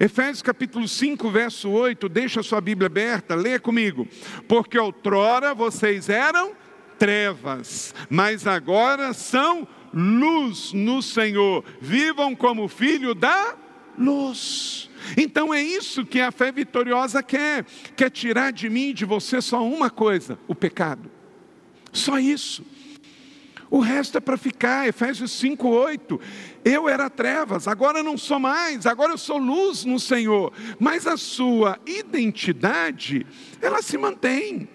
Efésios 0.00 0.40
capítulo 0.40 0.88
5, 0.88 1.30
verso 1.30 1.68
8, 1.68 2.08
deixa 2.08 2.40
a 2.40 2.42
sua 2.42 2.58
Bíblia 2.58 2.86
aberta, 2.86 3.34
lê 3.34 3.58
comigo. 3.58 4.08
Porque 4.48 4.78
outrora 4.78 5.54
vocês 5.54 6.08
eram 6.08 6.52
trevas, 6.98 7.94
mas 8.08 8.46
agora 8.46 9.12
são 9.12 9.68
luz 9.92 10.72
no 10.72 11.02
Senhor. 11.02 11.62
Vivam 11.82 12.34
como 12.34 12.66
filho 12.66 13.14
da 13.14 13.54
luz. 13.98 14.88
Então 15.18 15.52
é 15.52 15.62
isso 15.62 16.06
que 16.06 16.18
a 16.18 16.32
fé 16.32 16.50
vitoriosa 16.50 17.22
quer, 17.22 17.66
quer 17.94 18.08
tirar 18.08 18.52
de 18.52 18.70
mim, 18.70 18.94
de 18.94 19.04
você 19.04 19.42
só 19.42 19.62
uma 19.62 19.90
coisa, 19.90 20.38
o 20.48 20.54
pecado. 20.54 21.10
Só 21.92 22.18
isso. 22.18 22.64
O 23.70 23.78
resto 23.78 24.18
é 24.18 24.20
para 24.20 24.36
ficar, 24.36 24.88
Efésios 24.88 25.30
5, 25.30 25.68
8. 25.68 26.20
Eu 26.64 26.88
era 26.88 27.08
trevas, 27.08 27.68
agora 27.68 28.02
não 28.02 28.18
sou 28.18 28.40
mais, 28.40 28.84
agora 28.84 29.12
eu 29.12 29.18
sou 29.18 29.38
luz 29.38 29.84
no 29.84 30.00
Senhor. 30.00 30.52
Mas 30.80 31.06
a 31.06 31.16
sua 31.16 31.78
identidade, 31.86 33.24
ela 33.62 33.80
se 33.80 33.96
mantém. 33.96 34.68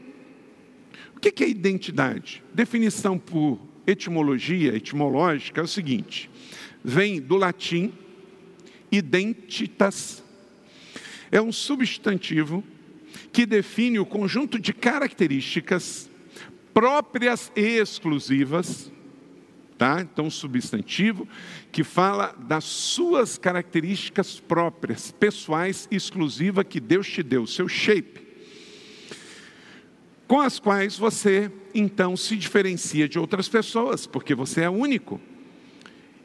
O 1.13 1.19
que 1.19 1.43
é 1.43 1.49
identidade? 1.49 2.41
Definição 2.53 3.19
por 3.19 3.59
etimologia, 3.85 4.73
etimológica, 4.73 5.59
é 5.59 5.63
o 5.63 5.67
seguinte: 5.67 6.29
vem 6.81 7.19
do 7.19 7.35
latim 7.35 7.93
identitas, 8.91 10.23
é 11.31 11.41
um 11.41 11.51
substantivo 11.51 12.63
que 13.33 13.45
define 13.45 13.99
o 13.99 14.05
conjunto 14.05 14.57
de 14.57 14.73
características 14.73 16.09
próprias 16.75 17.53
e 17.55 17.77
exclusivas, 17.77 18.91
tá? 19.77 20.01
Então, 20.01 20.29
substantivo 20.29 21.25
que 21.71 21.85
fala 21.85 22.35
das 22.37 22.65
suas 22.65 23.37
características 23.37 24.41
próprias, 24.41 25.09
pessoais 25.09 25.87
e 25.89 25.95
exclusivas 25.95 26.65
que 26.67 26.81
Deus 26.81 27.07
te 27.07 27.23
deu, 27.23 27.47
seu 27.47 27.69
shape, 27.69 28.19
com 30.27 30.41
as 30.41 30.59
quais 30.59 30.97
você 30.97 31.49
então 31.73 32.17
se 32.17 32.35
diferencia 32.35 33.07
de 33.07 33.17
outras 33.17 33.47
pessoas, 33.47 34.05
porque 34.05 34.35
você 34.35 34.63
é 34.63 34.69
único. 34.69 35.21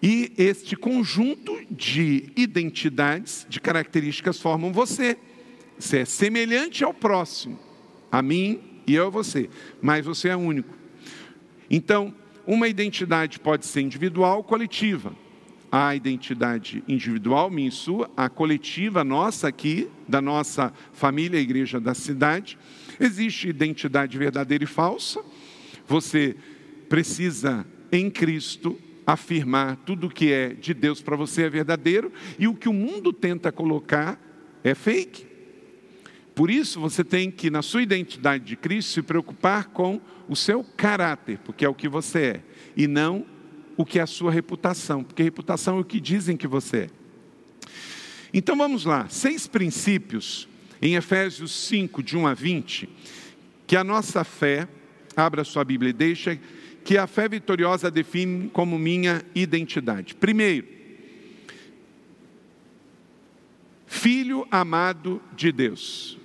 E 0.02 0.32
este 0.36 0.74
conjunto 0.74 1.60
de 1.70 2.32
identidades, 2.34 3.46
de 3.48 3.60
características 3.60 4.40
formam 4.40 4.72
você. 4.72 5.16
Você 5.78 5.98
é 5.98 6.04
semelhante 6.04 6.82
ao 6.82 6.92
próximo, 6.92 7.56
a 8.10 8.20
mim 8.20 8.69
e 8.90 8.94
eu 8.94 9.10
você, 9.10 9.48
mas 9.80 10.04
você 10.04 10.30
é 10.30 10.36
único. 10.36 10.74
Então, 11.70 12.12
uma 12.44 12.66
identidade 12.66 13.38
pode 13.38 13.64
ser 13.64 13.82
individual 13.82 14.38
ou 14.38 14.44
coletiva. 14.44 15.14
A 15.70 15.94
identidade 15.94 16.82
individual, 16.88 17.48
minha 17.48 17.68
e 17.68 17.70
sua, 17.70 18.10
a 18.16 18.28
coletiva 18.28 19.04
nossa 19.04 19.46
aqui, 19.46 19.88
da 20.08 20.20
nossa 20.20 20.72
família, 20.92 21.38
igreja 21.38 21.78
da 21.78 21.94
cidade. 21.94 22.58
Existe 22.98 23.48
identidade 23.48 24.18
verdadeira 24.18 24.64
e 24.64 24.66
falsa. 24.66 25.22
Você 25.86 26.34
precisa, 26.88 27.64
em 27.92 28.10
Cristo, 28.10 28.76
afirmar 29.06 29.76
tudo 29.86 30.08
o 30.08 30.10
que 30.10 30.32
é 30.32 30.48
de 30.48 30.74
Deus 30.74 31.00
para 31.00 31.14
você 31.14 31.42
é 31.42 31.48
verdadeiro 31.48 32.12
e 32.36 32.48
o 32.48 32.54
que 32.54 32.68
o 32.68 32.72
mundo 32.72 33.12
tenta 33.12 33.52
colocar 33.52 34.20
é 34.64 34.74
fake. 34.74 35.29
Por 36.40 36.50
isso 36.50 36.80
você 36.80 37.04
tem 37.04 37.30
que, 37.30 37.50
na 37.50 37.60
sua 37.60 37.82
identidade 37.82 38.46
de 38.46 38.56
Cristo, 38.56 38.92
se 38.92 39.02
preocupar 39.02 39.66
com 39.66 40.00
o 40.26 40.34
seu 40.34 40.64
caráter, 40.64 41.38
porque 41.44 41.66
é 41.66 41.68
o 41.68 41.74
que 41.74 41.86
você 41.86 42.18
é, 42.18 42.42
e 42.74 42.86
não 42.86 43.26
o 43.76 43.84
que 43.84 43.98
é 43.98 44.02
a 44.02 44.06
sua 44.06 44.32
reputação, 44.32 45.04
porque 45.04 45.22
reputação 45.22 45.76
é 45.76 45.80
o 45.80 45.84
que 45.84 46.00
dizem 46.00 46.38
que 46.38 46.46
você 46.46 46.78
é. 46.78 46.90
Então 48.32 48.56
vamos 48.56 48.86
lá, 48.86 49.06
seis 49.10 49.46
princípios 49.46 50.48
em 50.80 50.94
Efésios 50.94 51.52
5, 51.52 52.02
de 52.02 52.16
1 52.16 52.26
a 52.26 52.32
20, 52.32 52.88
que 53.66 53.76
a 53.76 53.84
nossa 53.84 54.24
fé, 54.24 54.66
abra 55.14 55.44
sua 55.44 55.62
Bíblia 55.62 55.90
e 55.90 55.92
deixa, 55.92 56.40
que 56.82 56.96
a 56.96 57.06
fé 57.06 57.28
vitoriosa 57.28 57.90
define 57.90 58.48
como 58.48 58.78
minha 58.78 59.22
identidade. 59.34 60.14
Primeiro, 60.14 60.66
filho 63.86 64.48
amado 64.50 65.20
de 65.36 65.52
Deus. 65.52 66.18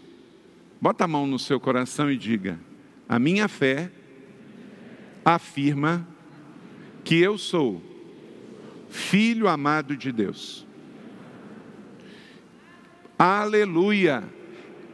Bota 0.82 1.06
a 1.06 1.08
mão 1.08 1.26
no 1.26 1.40
seu 1.40 1.60
coração 1.60 2.12
e 2.12 2.18
diga: 2.18 2.60
A 3.08 3.18
minha 3.18 3.48
fé 3.48 3.92
afirma 5.24 6.08
que 7.04 7.16
eu 7.20 7.38
sou 7.38 7.82
filho 8.90 9.48
amado 9.48 9.96
de 9.96 10.12
Deus. 10.12 10.66
Aleluia! 13.18 14.24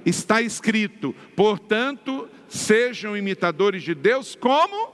Está 0.05 0.41
escrito, 0.41 1.15
portanto, 1.35 2.27
sejam 2.47 3.15
imitadores 3.15 3.83
de 3.83 3.93
Deus 3.93 4.35
como 4.35 4.93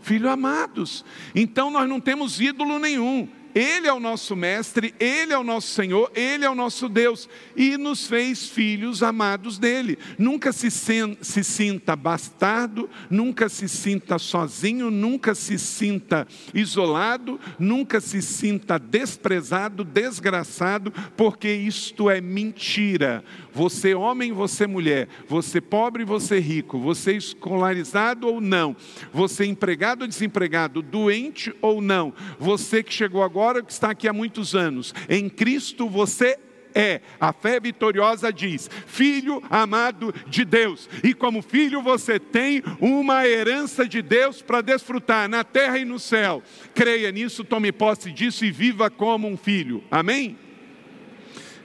filhos 0.00 0.30
amados. 0.30 1.04
Então 1.34 1.70
nós 1.70 1.88
não 1.88 2.00
temos 2.00 2.40
ídolo 2.40 2.78
nenhum. 2.78 3.28
Ele 3.54 3.86
é 3.86 3.92
o 3.92 4.00
nosso 4.00 4.34
mestre, 4.34 4.94
Ele 4.98 5.32
é 5.32 5.38
o 5.38 5.44
nosso 5.44 5.68
Senhor, 5.68 6.10
Ele 6.14 6.44
é 6.44 6.50
o 6.50 6.54
nosso 6.54 6.88
Deus 6.88 7.28
e 7.54 7.76
nos 7.76 8.06
fez 8.06 8.48
filhos 8.48 9.02
amados 9.02 9.58
dele. 9.58 9.98
Nunca 10.18 10.52
se, 10.52 10.70
se 10.70 11.44
sinta 11.44 11.94
bastardo, 11.94 12.88
nunca 13.10 13.48
se 13.48 13.68
sinta 13.68 14.18
sozinho, 14.18 14.90
nunca 14.90 15.34
se 15.34 15.58
sinta 15.58 16.26
isolado, 16.54 17.38
nunca 17.58 18.00
se 18.00 18.22
sinta 18.22 18.78
desprezado, 18.78 19.84
desgraçado, 19.84 20.92
porque 21.16 21.52
isto 21.52 22.08
é 22.08 22.20
mentira. 22.20 23.22
Você 23.52 23.94
homem, 23.94 24.32
você 24.32 24.66
mulher, 24.66 25.08
você 25.28 25.60
pobre, 25.60 26.04
você 26.04 26.40
rico, 26.40 26.78
você 26.78 27.16
escolarizado 27.16 28.26
ou 28.26 28.40
não, 28.40 28.74
você 29.12 29.44
empregado 29.44 30.02
ou 30.02 30.08
desempregado, 30.08 30.80
doente 30.80 31.54
ou 31.60 31.82
não, 31.82 32.14
você 32.38 32.82
que 32.82 32.92
chegou 32.94 33.22
agora, 33.22 33.41
que 33.64 33.72
está 33.72 33.90
aqui 33.90 34.06
há 34.06 34.12
muitos 34.12 34.54
anos, 34.54 34.94
em 35.08 35.28
Cristo 35.28 35.88
você 35.88 36.38
é. 36.74 37.00
A 37.20 37.32
fé 37.32 37.60
vitoriosa 37.60 38.32
diz: 38.32 38.70
Filho 38.86 39.42
amado 39.50 40.14
de 40.26 40.44
Deus. 40.44 40.88
E 41.02 41.14
como 41.14 41.42
filho 41.42 41.82
você 41.82 42.18
tem 42.18 42.62
uma 42.80 43.26
herança 43.26 43.86
de 43.86 44.02
Deus 44.02 44.42
para 44.42 44.60
desfrutar 44.60 45.28
na 45.28 45.44
terra 45.44 45.78
e 45.78 45.84
no 45.84 45.98
céu. 45.98 46.42
Creia 46.74 47.10
nisso, 47.10 47.44
tome 47.44 47.72
posse 47.72 48.10
disso 48.10 48.44
e 48.44 48.50
viva 48.50 48.90
como 48.90 49.28
um 49.28 49.36
filho. 49.36 49.82
Amém? 49.90 50.38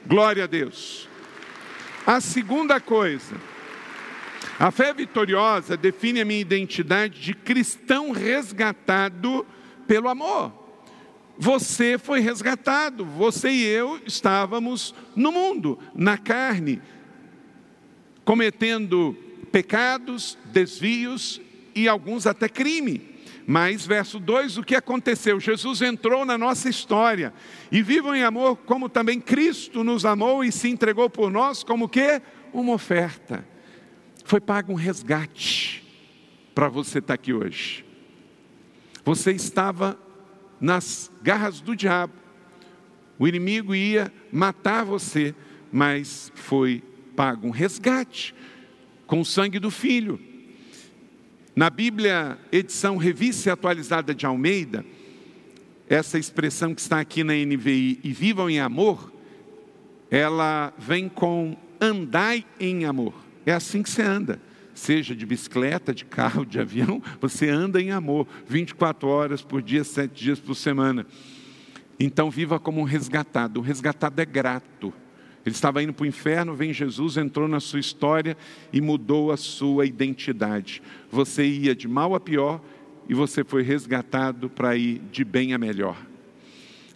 Glória 0.06 0.46
a 0.46 0.48
Deus. 0.48 1.08
A 2.06 2.22
segunda 2.22 2.80
coisa, 2.80 3.36
a 4.58 4.72
fé 4.72 4.94
vitoriosa 4.94 5.76
define 5.76 6.22
a 6.22 6.26
minha 6.26 6.40
identidade 6.40 7.20
de 7.20 7.34
cristão 7.34 8.12
resgatado 8.12 9.46
pelo 9.86 10.08
amor. 10.08 10.66
Você 11.38 11.97
foi 11.97 12.19
resgatado, 12.19 13.06
você 13.06 13.50
e 13.50 13.63
eu 13.63 14.00
estávamos 14.06 14.93
no 15.15 15.32
mundo, 15.32 15.78
na 15.93 16.17
carne, 16.17 16.82
cometendo 18.26 19.15
pecados, 19.52 20.38
desvios 20.45 21.39
e 21.76 21.88
alguns 21.88 22.26
até 22.26 22.50
crime. 22.50 23.17
Mas, 23.50 23.86
verso 23.86 24.19
2, 24.19 24.58
o 24.58 24.63
que 24.63 24.76
aconteceu? 24.76 25.39
Jesus 25.39 25.82
entrou 25.82 26.26
na 26.26 26.38
nossa 26.38 26.67
história. 26.67 27.34
E 27.71 27.82
vivam 27.82 28.13
em 28.13 28.23
amor 28.23 28.58
como 28.58 28.89
também 28.89 29.21
Cristo 29.21 29.86
nos 29.86 30.04
amou 30.04 30.43
e 30.43 30.52
se 30.52 30.67
entregou 30.67 31.10
por 31.10 31.32
nós 31.32 31.63
como 31.63 31.88
que? 31.88 32.21
Uma 32.52 32.73
oferta. 32.73 33.47
Foi 34.26 34.41
pago 34.41 34.73
um 34.73 34.76
resgate 34.76 35.82
para 36.54 36.67
você 36.67 37.00
estar 37.00 37.13
aqui 37.13 37.32
hoje. 37.32 37.86
Você 39.06 39.32
estava 39.32 39.97
nas 40.60 41.12
garras 41.22 41.62
do 41.62 41.76
diabo. 41.76 42.13
O 43.20 43.28
inimigo 43.28 43.74
ia 43.74 44.12
matar 44.32 44.84
você, 44.84 45.34
mas 45.72 46.32
foi 46.36 46.84
pago 47.15 47.48
um 47.48 47.52
resgate 47.52 48.36
com 49.06 49.22
o 49.22 49.26
sangue 49.26 49.60
do 49.60 49.72
filho. 49.72 50.20
Na 51.56 51.70
Bíblia, 51.70 52.38
edição 52.52 52.98
revista 52.98 53.50
e 53.50 53.52
atualizada 53.52 54.13
de 54.13 54.26
Almeida, 54.26 54.86
essa 55.89 56.20
expressão 56.20 56.76
que 56.76 56.82
está 56.82 57.00
aqui 57.00 57.24
na 57.24 57.34
NVI, 57.34 58.00
e 58.04 58.13
vivam 58.13 58.50
em 58.50 58.60
amor, 58.60 59.12
ela 60.12 60.74
vem 60.78 61.10
com 61.10 61.58
andai 61.82 62.46
em 62.60 62.86
amor. 62.86 63.13
É 63.46 63.54
assim 63.54 63.82
que 63.82 63.89
você 63.89 64.02
anda. 64.02 64.39
Seja 64.78 65.16
de 65.16 65.26
bicicleta, 65.26 65.92
de 65.92 66.06
carro, 66.06 66.46
de 66.46 66.60
avião, 66.60 67.02
você 67.20 67.50
anda 67.50 67.82
em 67.82 67.90
amor, 67.90 68.28
24 68.48 69.08
horas 69.08 69.42
por 69.42 69.60
dia, 69.60 69.84
7 69.84 70.13
dias 70.13 70.40
por 70.40 70.54
semana. 70.54 71.04
Então 72.00 72.30
viva 72.30 72.60
como 72.60 72.80
um 72.80 72.84
resgatado. 72.84 73.60
O 73.60 73.63
resgatado 73.63 74.22
é 74.22 74.26
grato. 74.26 74.94
Ele 75.44 75.56
estava 75.56 75.82
indo 75.82 75.94
para 75.94 76.04
o 76.04 76.08
inferno, 76.08 76.54
vem 76.54 76.72
Jesus, 76.72 77.18
entrou 77.18 77.48
na 77.48 77.60
sua 77.60 77.80
história 77.80 78.38
e 78.72 78.80
mudou 78.80 79.32
a 79.32 79.36
sua 79.36 79.84
identidade. 79.88 80.84
Você 81.10 81.44
ia 81.44 81.76
de 81.76 81.88
mal 81.88 82.13
a 82.13 82.20
pior 82.20 82.62
e 83.10 83.16
você 83.16 83.44
foi 83.44 83.63
resgatado 83.63 84.48
para 84.48 84.78
ir 84.78 85.02
de 85.12 85.26
bem 85.26 85.56
a 85.56 85.58
melhor. 85.58 85.98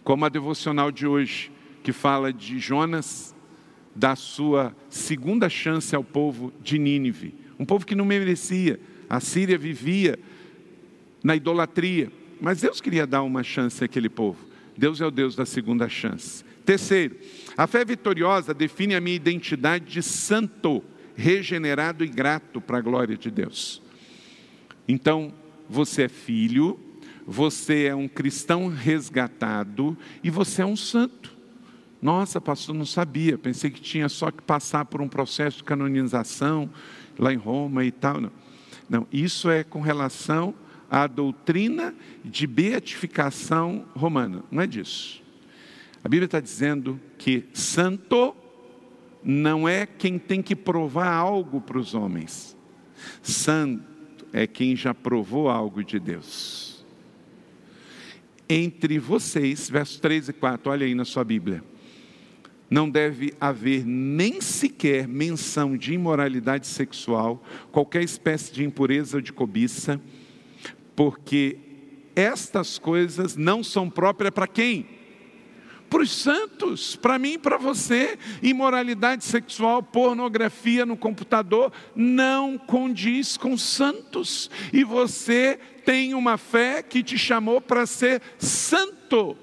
Como 0.04 0.24
a 0.24 0.28
devocional 0.28 0.92
de 0.92 1.04
hoje, 1.04 1.50
que 1.82 1.92
fala 1.92 2.32
de 2.32 2.60
Jonas, 2.60 3.34
da 3.92 4.14
sua 4.14 4.72
segunda 4.88 5.48
chance 5.48 5.96
ao 5.96 6.04
povo 6.04 6.52
de 6.62 6.78
Nínive, 6.78 7.41
um 7.62 7.64
povo 7.64 7.86
que 7.86 7.94
não 7.94 8.04
merecia. 8.04 8.80
A 9.08 9.20
Síria 9.20 9.56
vivia 9.56 10.18
na 11.22 11.36
idolatria, 11.36 12.10
mas 12.40 12.60
Deus 12.60 12.80
queria 12.80 13.06
dar 13.06 13.22
uma 13.22 13.44
chance 13.44 13.84
àquele 13.84 14.08
povo. 14.08 14.44
Deus 14.76 15.00
é 15.00 15.06
o 15.06 15.12
Deus 15.12 15.36
da 15.36 15.46
segunda 15.46 15.88
chance. 15.88 16.44
Terceiro, 16.64 17.16
a 17.56 17.68
fé 17.68 17.84
vitoriosa 17.84 18.52
define 18.52 18.96
a 18.96 19.00
minha 19.00 19.14
identidade 19.14 19.84
de 19.84 20.02
santo, 20.02 20.82
regenerado 21.14 22.04
e 22.04 22.08
grato 22.08 22.60
para 22.60 22.78
a 22.78 22.80
glória 22.80 23.16
de 23.16 23.30
Deus. 23.30 23.80
Então, 24.88 25.32
você 25.68 26.02
é 26.02 26.08
filho, 26.08 26.80
você 27.24 27.84
é 27.84 27.94
um 27.94 28.08
cristão 28.08 28.66
resgatado 28.66 29.96
e 30.24 30.30
você 30.30 30.62
é 30.62 30.66
um 30.66 30.76
santo. 30.76 31.32
Nossa, 32.00 32.40
pastor, 32.40 32.74
não 32.74 32.86
sabia, 32.86 33.38
pensei 33.38 33.70
que 33.70 33.80
tinha 33.80 34.08
só 34.08 34.32
que 34.32 34.42
passar 34.42 34.84
por 34.86 35.00
um 35.00 35.06
processo 35.06 35.58
de 35.58 35.64
canonização 35.64 36.68
lá 37.18 37.32
em 37.32 37.36
Roma 37.36 37.84
e 37.84 37.90
tal. 37.90 38.20
Não, 38.20 38.32
não 38.88 39.06
isso 39.12 39.50
é 39.50 39.64
com 39.64 39.80
relação 39.80 40.54
à 40.90 41.06
doutrina 41.06 41.94
de 42.24 42.46
beatificação 42.46 43.86
romana, 43.94 44.42
não 44.50 44.62
é 44.62 44.66
disso. 44.66 45.22
A 46.04 46.08
Bíblia 46.08 46.26
está 46.26 46.40
dizendo 46.40 47.00
que 47.16 47.44
santo 47.54 48.34
não 49.22 49.68
é 49.68 49.86
quem 49.86 50.18
tem 50.18 50.42
que 50.42 50.56
provar 50.56 51.12
algo 51.12 51.60
para 51.60 51.78
os 51.78 51.94
homens. 51.94 52.56
Santo 53.22 54.26
é 54.32 54.46
quem 54.46 54.74
já 54.74 54.92
provou 54.92 55.48
algo 55.48 55.84
de 55.84 56.00
Deus. 56.00 56.84
Entre 58.48 58.98
vocês, 58.98 59.70
versos 59.70 59.98
3 60.00 60.30
e 60.30 60.32
4, 60.32 60.70
olha 60.70 60.84
aí 60.84 60.94
na 60.94 61.04
sua 61.04 61.22
Bíblia. 61.22 61.62
Não 62.72 62.88
deve 62.88 63.34
haver 63.38 63.84
nem 63.84 64.40
sequer 64.40 65.06
menção 65.06 65.76
de 65.76 65.92
imoralidade 65.92 66.66
sexual, 66.66 67.44
qualquer 67.70 68.02
espécie 68.02 68.50
de 68.50 68.64
impureza 68.64 69.18
ou 69.18 69.20
de 69.20 69.30
cobiça, 69.30 70.00
porque 70.96 71.58
estas 72.16 72.78
coisas 72.78 73.36
não 73.36 73.62
são 73.62 73.90
próprias 73.90 74.32
para 74.32 74.46
quem? 74.46 74.86
para 75.90 76.00
os 76.00 76.10
santos, 76.10 76.96
para 76.96 77.18
mim 77.18 77.32
e 77.32 77.38
para 77.38 77.58
você. 77.58 78.18
Imoralidade 78.42 79.22
sexual, 79.22 79.82
pornografia 79.82 80.86
no 80.86 80.96
computador 80.96 81.70
não 81.94 82.56
condiz 82.56 83.36
com 83.36 83.58
santos. 83.58 84.50
E 84.72 84.84
você 84.84 85.58
tem 85.84 86.14
uma 86.14 86.38
fé 86.38 86.82
que 86.82 87.02
te 87.02 87.18
chamou 87.18 87.60
para 87.60 87.84
ser 87.84 88.22
santo. 88.38 89.36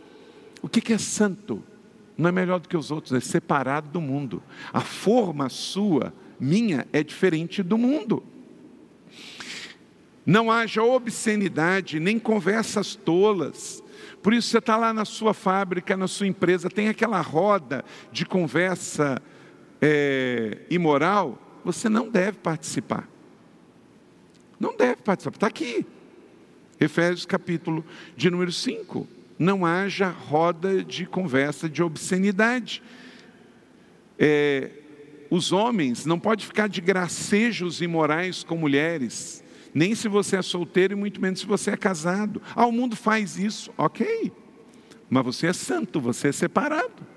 O 0.60 0.68
que 0.68 0.92
é 0.92 0.98
santo? 0.98 1.64
Não 2.20 2.30
é 2.30 2.32
melhor 2.32 2.60
do 2.60 2.70
que 2.70 2.78
os 2.78 2.92
outros, 2.92 3.14
é 3.14 3.20
separado 3.20 3.90
do 3.90 4.02
mundo. 4.02 4.44
A 4.72 4.82
forma 4.82 5.50
sua, 5.50 6.14
minha, 6.40 6.86
é 6.94 7.02
diferente 7.02 7.64
do 7.64 7.78
mundo. 7.78 8.22
Não 10.26 10.52
haja 10.52 10.84
obscenidade, 10.84 12.00
nem 12.00 12.20
conversas 12.20 12.94
tolas 12.94 13.82
por 14.22 14.34
isso 14.34 14.50
você 14.50 14.58
está 14.58 14.76
lá 14.76 14.94
na 14.94 15.06
sua 15.06 15.34
fábrica, 15.34 15.96
na 15.96 16.08
sua 16.08 16.28
empresa, 16.28 16.70
tem 16.70 16.90
aquela 16.90 17.22
roda 17.22 17.86
de 18.12 18.26
conversa 18.26 19.22
é, 19.82 20.60
imoral, 20.70 21.40
você 21.64 21.88
não 21.88 22.10
deve 22.10 22.38
participar. 22.38 23.08
Não 24.60 24.76
deve 24.76 24.98
participar, 24.98 25.36
está 25.36 25.48
aqui. 25.48 25.86
Efésios 26.80 27.26
capítulo 27.26 27.86
de 28.16 28.30
número 28.30 28.52
5. 28.52 29.08
Não 29.40 29.66
haja 29.66 30.10
roda 30.10 30.84
de 30.84 31.08
conversa 31.08 31.68
de 31.68 31.82
obscenidade. 31.82 32.84
É, 34.20 34.70
os 35.32 35.52
homens 35.52 36.06
não 36.06 36.20
podem 36.20 36.46
ficar 36.46 36.68
de 36.68 36.82
gracejos 36.82 37.82
imorais 37.82 38.44
com 38.44 38.56
mulheres 38.56 39.44
nem 39.74 39.94
se 39.96 40.08
você 40.08 40.38
é 40.38 40.42
solteiro 40.42 40.94
e 40.94 40.96
muito 40.96 41.22
menos 41.22 41.40
se 41.40 41.46
você 41.46 41.72
é 41.72 41.78
casado. 41.78 42.42
Ah, 42.56 42.66
o 42.66 42.72
mundo 42.72 42.96
faz 42.96 43.38
isso, 43.38 43.72
ok. 43.78 44.32
Mas 45.10 45.26
você 45.26 45.48
é 45.48 45.54
santo, 45.54 46.00
você 46.00 46.30
é 46.30 46.32
separado. 46.32 47.08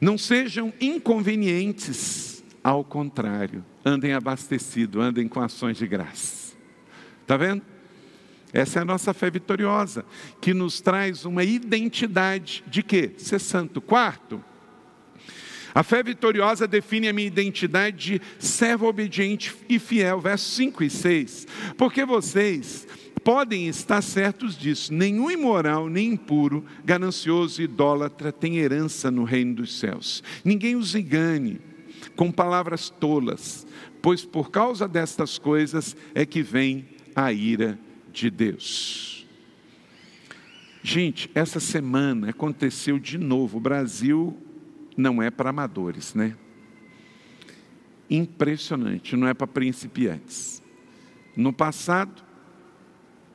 Não 0.00 0.18
sejam 0.18 0.72
inconvenientes, 0.80 2.42
ao 2.62 2.84
contrário, 2.84 3.64
andem 3.84 4.12
abastecidos, 4.12 5.02
andem 5.02 5.28
com 5.28 5.40
ações 5.40 5.76
de 5.76 5.86
graça. 5.86 6.54
Está 7.22 7.36
vendo? 7.36 7.62
Essa 8.52 8.80
é 8.80 8.82
a 8.82 8.84
nossa 8.84 9.14
fé 9.14 9.30
vitoriosa, 9.30 10.04
que 10.40 10.52
nos 10.52 10.80
traz 10.80 11.24
uma 11.24 11.42
identidade 11.42 12.62
de 12.66 12.82
quê? 12.82 13.12
Ser 13.16 13.38
santo. 13.38 13.80
Quarto, 13.80 14.44
a 15.74 15.82
fé 15.82 16.02
vitoriosa 16.02 16.66
define 16.66 17.08
a 17.08 17.12
minha 17.12 17.26
identidade 17.26 18.18
de 18.18 18.22
servo 18.38 18.86
obediente 18.86 19.54
e 19.68 19.78
fiel, 19.78 20.20
versos 20.20 20.54
5 20.54 20.84
e 20.84 20.90
6. 20.90 21.46
Porque 21.78 22.04
vocês 22.04 22.86
podem 23.24 23.68
estar 23.68 24.02
certos 24.02 24.58
disso, 24.58 24.92
nenhum 24.92 25.30
imoral, 25.30 25.88
nem 25.88 26.12
impuro, 26.12 26.64
ganancioso, 26.84 27.62
idólatra 27.62 28.30
tem 28.30 28.58
herança 28.58 29.10
no 29.10 29.24
reino 29.24 29.56
dos 29.56 29.78
céus. 29.78 30.22
Ninguém 30.44 30.76
os 30.76 30.94
engane 30.94 31.58
com 32.16 32.30
palavras 32.30 32.90
tolas, 32.90 33.66
pois 34.02 34.24
por 34.24 34.50
causa 34.50 34.86
destas 34.86 35.38
coisas 35.38 35.96
é 36.14 36.26
que 36.26 36.42
vem 36.42 36.86
a 37.14 37.32
ira 37.32 37.78
de 37.78 37.91
Deus. 38.30 39.26
Gente, 40.82 41.30
essa 41.34 41.60
semana 41.60 42.30
aconteceu 42.30 42.98
de 42.98 43.16
novo. 43.16 43.58
O 43.58 43.60
Brasil 43.60 44.36
não 44.96 45.22
é 45.22 45.30
para 45.30 45.50
amadores, 45.50 46.14
né? 46.14 46.36
Impressionante, 48.10 49.16
não 49.16 49.28
é 49.28 49.32
para 49.32 49.46
principiantes. 49.46 50.62
No 51.36 51.52
passado, 51.52 52.22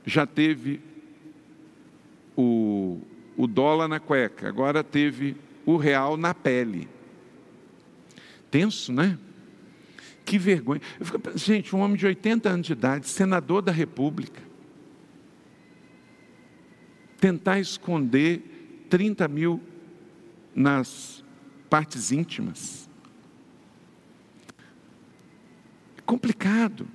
já 0.06 0.26
teve 0.26 0.82
o, 2.36 3.00
o 3.36 3.48
dólar 3.48 3.88
na 3.88 4.00
cueca, 4.00 4.48
agora 4.48 4.84
teve 4.84 5.36
o 5.66 5.78
real 5.78 6.16
na 6.16 6.34
pele. 6.34 6.88
Tenso, 8.52 8.94
né? 8.94 9.18
Que 10.24 10.38
vergonha. 10.38 10.82
Fico, 11.02 11.20
gente, 11.36 11.76
um 11.76 11.80
homem 11.80 11.98
de 11.98 12.06
80 12.06 12.50
anos 12.50 12.68
de 12.68 12.74
idade, 12.74 13.08
senador 13.08 13.62
da 13.62 13.72
República, 13.72 14.42
tentar 17.20 17.60
esconder 17.60 18.86
30 18.90 19.28
mil 19.28 19.62
nas 20.56 21.24
partes 21.70 22.12
íntimas. 22.12 22.90
É 25.98 26.02
complicado. 26.02 26.88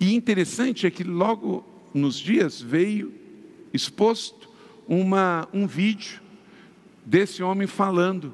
E 0.00 0.14
interessante 0.14 0.86
é 0.86 0.90
que 0.90 1.04
logo 1.04 1.64
nos 1.92 2.16
dias 2.16 2.60
veio 2.60 3.12
exposto 3.72 4.48
uma, 4.86 5.48
um 5.52 5.66
vídeo 5.66 6.20
desse 7.04 7.42
homem 7.42 7.66
falando 7.66 8.32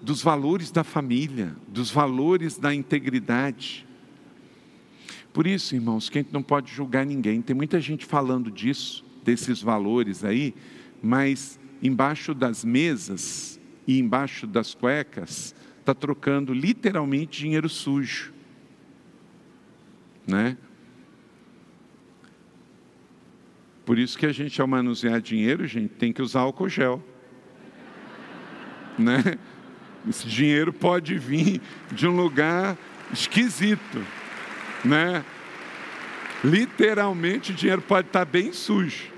dos 0.00 0.22
valores 0.22 0.70
da 0.70 0.84
família, 0.84 1.54
dos 1.66 1.90
valores 1.90 2.56
da 2.56 2.74
integridade. 2.74 3.86
Por 5.32 5.46
isso, 5.46 5.74
irmãos, 5.74 6.08
que 6.08 6.18
a 6.18 6.22
gente 6.22 6.32
não 6.32 6.42
pode 6.42 6.72
julgar 6.72 7.04
ninguém. 7.04 7.42
Tem 7.42 7.54
muita 7.54 7.80
gente 7.80 8.06
falando 8.06 8.50
disso, 8.50 9.04
desses 9.24 9.62
valores 9.62 10.24
aí, 10.24 10.54
mas 11.02 11.58
embaixo 11.82 12.34
das 12.34 12.64
mesas 12.64 13.60
e 13.86 13.98
embaixo 13.98 14.46
das 14.46 14.74
cuecas 14.74 15.54
está 15.80 15.94
trocando 15.94 16.52
literalmente 16.52 17.40
dinheiro 17.40 17.68
sujo, 17.68 18.32
né? 20.26 20.56
Por 23.86 23.98
isso 23.98 24.18
que 24.18 24.26
a 24.26 24.32
gente, 24.32 24.60
ao 24.60 24.66
manusear 24.66 25.18
dinheiro, 25.18 25.66
gente, 25.66 25.94
tem 25.94 26.12
que 26.12 26.20
usar 26.20 26.40
álcool 26.40 26.68
gel. 26.68 27.02
Né? 28.98 29.38
Esse 30.06 30.28
dinheiro 30.28 30.74
pode 30.74 31.16
vir 31.16 31.62
de 31.90 32.06
um 32.06 32.14
lugar 32.14 32.76
esquisito, 33.10 34.04
né? 34.84 35.24
Literalmente 36.44 37.52
o 37.52 37.54
dinheiro 37.54 37.82
pode 37.82 38.08
estar 38.08 38.24
bem 38.24 38.52
sujo. 38.52 39.10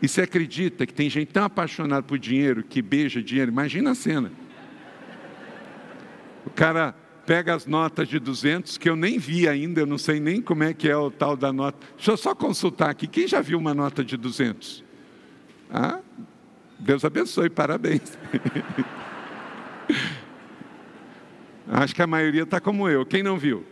E 0.00 0.08
você 0.08 0.22
acredita 0.22 0.86
que 0.86 0.92
tem 0.92 1.08
gente 1.08 1.32
tão 1.32 1.44
apaixonada 1.44 2.02
por 2.02 2.18
dinheiro 2.18 2.62
que 2.62 2.82
beija 2.82 3.22
dinheiro? 3.22 3.50
Imagina 3.50 3.92
a 3.92 3.94
cena. 3.94 4.30
O 6.44 6.50
cara 6.50 6.94
pega 7.24 7.54
as 7.54 7.66
notas 7.66 8.08
de 8.08 8.18
200 8.18 8.76
que 8.76 8.88
eu 8.88 8.96
nem 8.96 9.18
vi 9.18 9.48
ainda, 9.48 9.80
eu 9.80 9.86
não 9.86 9.96
sei 9.96 10.20
nem 10.20 10.42
como 10.42 10.62
é 10.62 10.74
que 10.74 10.88
é 10.88 10.96
o 10.96 11.10
tal 11.10 11.36
da 11.36 11.52
nota. 11.52 11.78
Deixa 11.96 12.10
eu 12.10 12.16
só 12.16 12.34
consultar 12.34 12.90
aqui. 12.90 13.06
Quem 13.06 13.26
já 13.26 13.40
viu 13.40 13.58
uma 13.58 13.74
nota 13.74 14.04
de 14.04 14.16
200? 14.16 14.84
Ah, 15.70 16.00
Deus 16.78 17.04
abençoe, 17.04 17.48
parabéns. 17.48 18.18
acho 21.66 21.94
que 21.94 22.02
a 22.02 22.06
maioria 22.06 22.42
está 22.42 22.60
como 22.60 22.88
eu. 22.88 23.06
Quem 23.06 23.22
não 23.22 23.38
viu? 23.38 23.64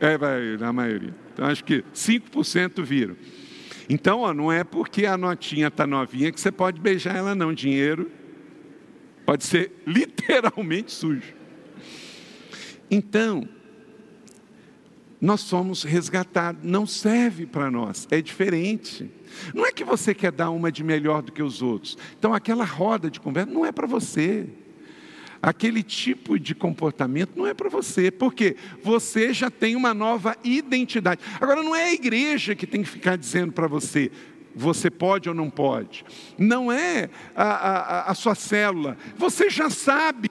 É, 0.00 0.16
vai, 0.16 0.56
a 0.60 0.72
maioria. 0.72 1.21
Então, 1.32 1.46
acho 1.46 1.64
que 1.64 1.82
5% 1.94 2.82
viram. 2.82 3.16
Então, 3.88 4.20
ó, 4.20 4.32
não 4.32 4.50
é 4.50 4.64
porque 4.64 5.06
a 5.06 5.16
notinha 5.16 5.68
está 5.68 5.86
novinha 5.86 6.30
que 6.30 6.40
você 6.40 6.52
pode 6.52 6.80
beijar 6.80 7.16
ela, 7.16 7.34
não. 7.34 7.52
Dinheiro 7.52 8.10
pode 9.24 9.44
ser 9.44 9.72
literalmente 9.86 10.92
sujo. 10.92 11.34
Então, 12.90 13.48
nós 15.20 15.40
somos 15.40 15.82
resgatados, 15.84 16.62
não 16.64 16.86
serve 16.86 17.46
para 17.46 17.70
nós, 17.70 18.08
é 18.10 18.20
diferente. 18.20 19.10
Não 19.54 19.64
é 19.64 19.72
que 19.72 19.84
você 19.84 20.12
quer 20.12 20.32
dar 20.32 20.50
uma 20.50 20.70
de 20.70 20.82
melhor 20.82 21.22
do 21.22 21.30
que 21.30 21.42
os 21.42 21.62
outros. 21.62 21.96
Então, 22.18 22.34
aquela 22.34 22.64
roda 22.64 23.10
de 23.10 23.20
conversa 23.20 23.50
não 23.50 23.64
é 23.64 23.72
para 23.72 23.86
você 23.86 24.48
aquele 25.42 25.82
tipo 25.82 26.38
de 26.38 26.54
comportamento 26.54 27.32
não 27.36 27.46
é 27.46 27.52
para 27.52 27.68
você, 27.68 28.10
porque 28.10 28.56
você 28.82 29.34
já 29.34 29.50
tem 29.50 29.74
uma 29.74 29.92
nova 29.92 30.36
identidade. 30.44 31.20
Agora, 31.40 31.62
não 31.62 31.74
é 31.74 31.86
a 31.86 31.92
igreja 31.92 32.54
que 32.54 32.66
tem 32.66 32.82
que 32.82 32.88
ficar 32.88 33.16
dizendo 33.16 33.52
para 33.52 33.66
você, 33.66 34.10
você 34.54 34.90
pode 34.90 35.28
ou 35.28 35.34
não 35.34 35.50
pode, 35.50 36.04
não 36.38 36.70
é 36.70 37.10
a, 37.34 37.44
a, 37.44 38.10
a 38.10 38.14
sua 38.14 38.34
célula, 38.34 38.96
você 39.16 39.50
já 39.50 39.68
sabe. 39.68 40.30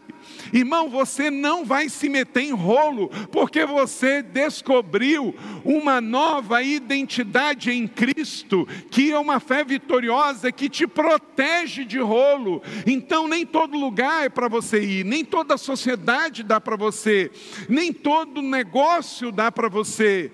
Irmão, 0.54 0.90
você 0.90 1.32
não 1.32 1.64
vai 1.66 1.88
se 1.90 2.10
meter 2.10 2.42
em 2.42 2.52
rolo, 2.52 3.10
porque 3.32 3.66
você 3.66 4.22
descobriu 4.22 5.34
uma 5.64 6.02
nova 6.02 6.62
identidade 6.62 7.72
em 7.72 7.88
Cristo, 7.88 8.68
que 8.90 9.12
é 9.12 9.18
uma 9.18 9.40
fé 9.40 9.64
vitoriosa 9.64 10.52
que 10.52 10.70
te 10.70 10.86
protege 10.86 11.86
de 11.86 12.00
rolo. 12.00 12.62
Então, 12.86 13.28
nem 13.28 13.46
todo 13.46 13.78
lugar 13.78 14.26
é 14.26 14.30
para 14.30 14.48
você 14.48 14.84
ir, 14.84 15.06
nem 15.06 15.24
toda 15.24 15.58
sociedade 15.58 16.44
dá 16.44 16.60
para 16.60 16.76
você, 16.76 17.32
nem 17.70 17.94
todo 17.94 18.42
negócio 18.42 19.32
dá 19.32 19.52
para 19.52 19.70
você, 19.70 20.32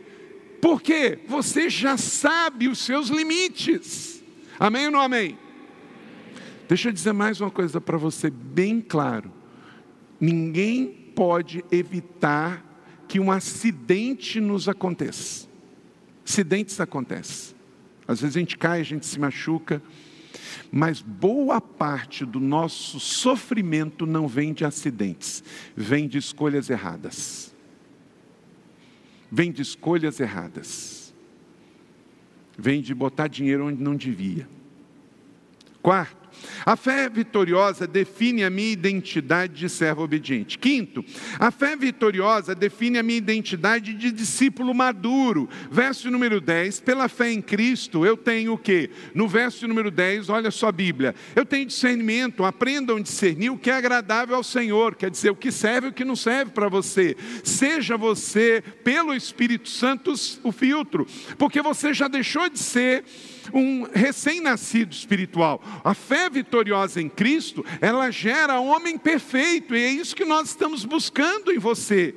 porque 0.62 1.20
você 1.28 1.70
já 1.70 1.98
sabe 1.98 2.68
os 2.68 2.80
seus 2.80 3.10
limites. 3.10 4.24
Amém 4.60 4.86
ou 4.86 4.92
não 4.92 5.02
amém? 5.02 5.38
Deixa 6.68 6.90
eu 6.90 6.94
dizer 6.94 7.14
mais 7.14 7.40
uma 7.40 7.52
coisa 7.52 7.80
para 7.80 7.98
você, 7.98 8.30
bem 8.30 8.82
claro. 8.82 9.37
Ninguém 10.20 10.88
pode 11.16 11.64
evitar 11.72 12.64
que 13.08 13.20
um 13.20 13.32
acidente 13.32 14.40
nos 14.40 14.68
aconteça. 14.68 15.48
Acidentes 16.26 16.80
acontecem. 16.80 17.56
Às 18.08 18.22
vezes 18.22 18.36
a 18.36 18.40
gente 18.40 18.58
cai, 18.58 18.82
a 18.82 18.84
gente 18.84 19.06
se 19.06 19.20
machuca, 19.20 19.82
mas 20.72 21.02
boa 21.02 21.60
parte 21.62 22.26
do 22.26 22.40
nosso 22.40 23.00
sofrimento 23.00 24.06
não 24.06 24.28
vem 24.28 24.54
de 24.54 24.66
acidentes, 24.66 25.44
vem 25.76 26.08
de 26.08 26.18
escolhas 26.18 26.70
erradas. 26.70 27.56
Vem 29.32 29.52
de 29.52 29.62
escolhas 29.62 30.20
erradas. 30.20 31.14
Vem 32.58 32.82
de 32.82 32.94
botar 32.96 33.28
dinheiro 33.28 33.68
onde 33.68 33.82
não 33.82 33.96
devia. 33.96 34.48
Quarto, 35.82 36.27
a 36.66 36.76
fé 36.76 37.10
vitoriosa 37.10 37.88
define 37.88 38.44
a 38.44 38.50
minha 38.50 38.72
identidade 38.72 39.54
de 39.54 39.70
servo 39.70 40.04
obediente. 40.04 40.58
Quinto, 40.58 41.04
a 41.40 41.52
fé 41.52 41.76
vitoriosa 41.76 42.54
define 42.54 42.98
a 42.98 43.04
minha 43.04 43.18
identidade 43.18 43.94
de 43.94 44.12
discípulo 44.12 44.74
maduro. 44.74 45.50
Verso 45.72 46.10
número 46.12 46.42
10, 46.42 46.82
pela 46.82 47.08
fé 47.08 47.32
em 47.32 47.42
Cristo, 47.42 48.06
eu 48.06 48.18
tenho 48.18 48.54
o 48.54 48.58
quê? 48.58 48.90
No 49.14 49.28
verso 49.28 49.68
número 49.68 49.90
10, 49.92 50.30
olha 50.30 50.52
só 50.52 50.68
a 50.68 50.72
Bíblia. 50.72 51.16
Eu 51.36 51.46
tenho 51.46 51.66
discernimento, 51.66 52.44
aprendam 52.44 52.98
a 52.98 53.02
discernir 53.02 53.50
o 53.50 53.58
que 53.58 53.70
é 53.70 53.76
agradável 53.76 54.36
ao 54.36 54.44
Senhor, 54.44 54.96
quer 54.96 55.10
dizer, 55.10 55.30
o 55.30 55.36
que 55.36 55.52
serve 55.52 55.88
e 55.88 55.90
o 55.92 55.94
que 55.94 56.06
não 56.06 56.16
serve 56.16 56.52
para 56.52 56.70
você. 56.70 57.16
Seja 57.44 57.98
você, 57.98 58.64
pelo 58.84 59.14
Espírito 59.14 59.70
Santo, 59.70 60.14
o 60.44 60.52
filtro, 60.52 61.08
porque 61.38 61.62
você 61.62 61.94
já 61.94 62.08
deixou 62.08 62.50
de 62.50 62.60
ser 62.60 63.04
um 63.54 63.88
recém-nascido 63.94 64.94
espiritual. 64.94 65.62
A 65.84 65.94
fé 65.94 66.30
vitoriosa 66.30 67.02
em 67.02 67.10
Cristo, 67.10 67.66
ela 67.82 68.12
gera 68.12 68.60
homem 68.60 68.98
perfeito, 68.98 69.76
e 69.76 69.82
é 69.82 69.92
isso 69.92 70.16
que 70.16 70.26
nós 70.26 70.50
estamos 70.50 70.86
buscando 70.86 71.52
em 71.52 71.58
você. 71.58 72.16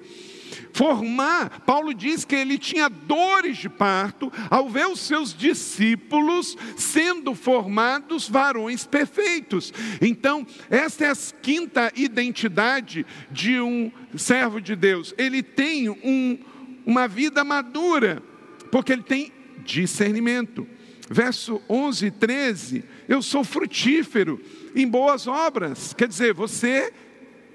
Formar, 0.73 1.61
Paulo 1.61 1.93
diz 1.93 2.25
que 2.25 2.35
ele 2.35 2.57
tinha 2.59 2.89
dores 2.89 3.59
de 3.59 3.69
parto 3.69 4.33
ao 4.49 4.69
ver 4.69 4.87
os 4.87 5.01
seus 5.01 5.35
discípulos 5.35 6.57
sendo 6.77 7.35
formados 7.35 8.29
varões 8.29 8.87
perfeitos. 8.87 9.73
Então, 10.01 10.47
esta 10.69 11.07
é 11.07 11.11
a 11.11 11.17
quinta 11.43 11.93
identidade 11.97 13.05
de 13.31 13.61
um 13.61 13.91
servo 14.17 14.61
de 14.61 14.77
Deus. 14.77 15.15
Ele 15.19 15.43
tem 15.43 15.89
um, 15.89 16.39
uma 16.87 17.09
vida 17.09 17.43
madura, 17.43 18.23
porque 18.71 18.93
ele 18.93 19.03
tem 19.03 19.33
discernimento. 19.65 20.67
Verso 21.13 21.61
11 21.69 22.07
e 22.07 22.11
13, 22.13 22.85
eu 23.09 23.21
sou 23.21 23.43
frutífero 23.43 24.41
em 24.77 24.87
boas 24.87 25.27
obras. 25.27 25.93
Quer 25.93 26.07
dizer, 26.07 26.33
você 26.33 26.93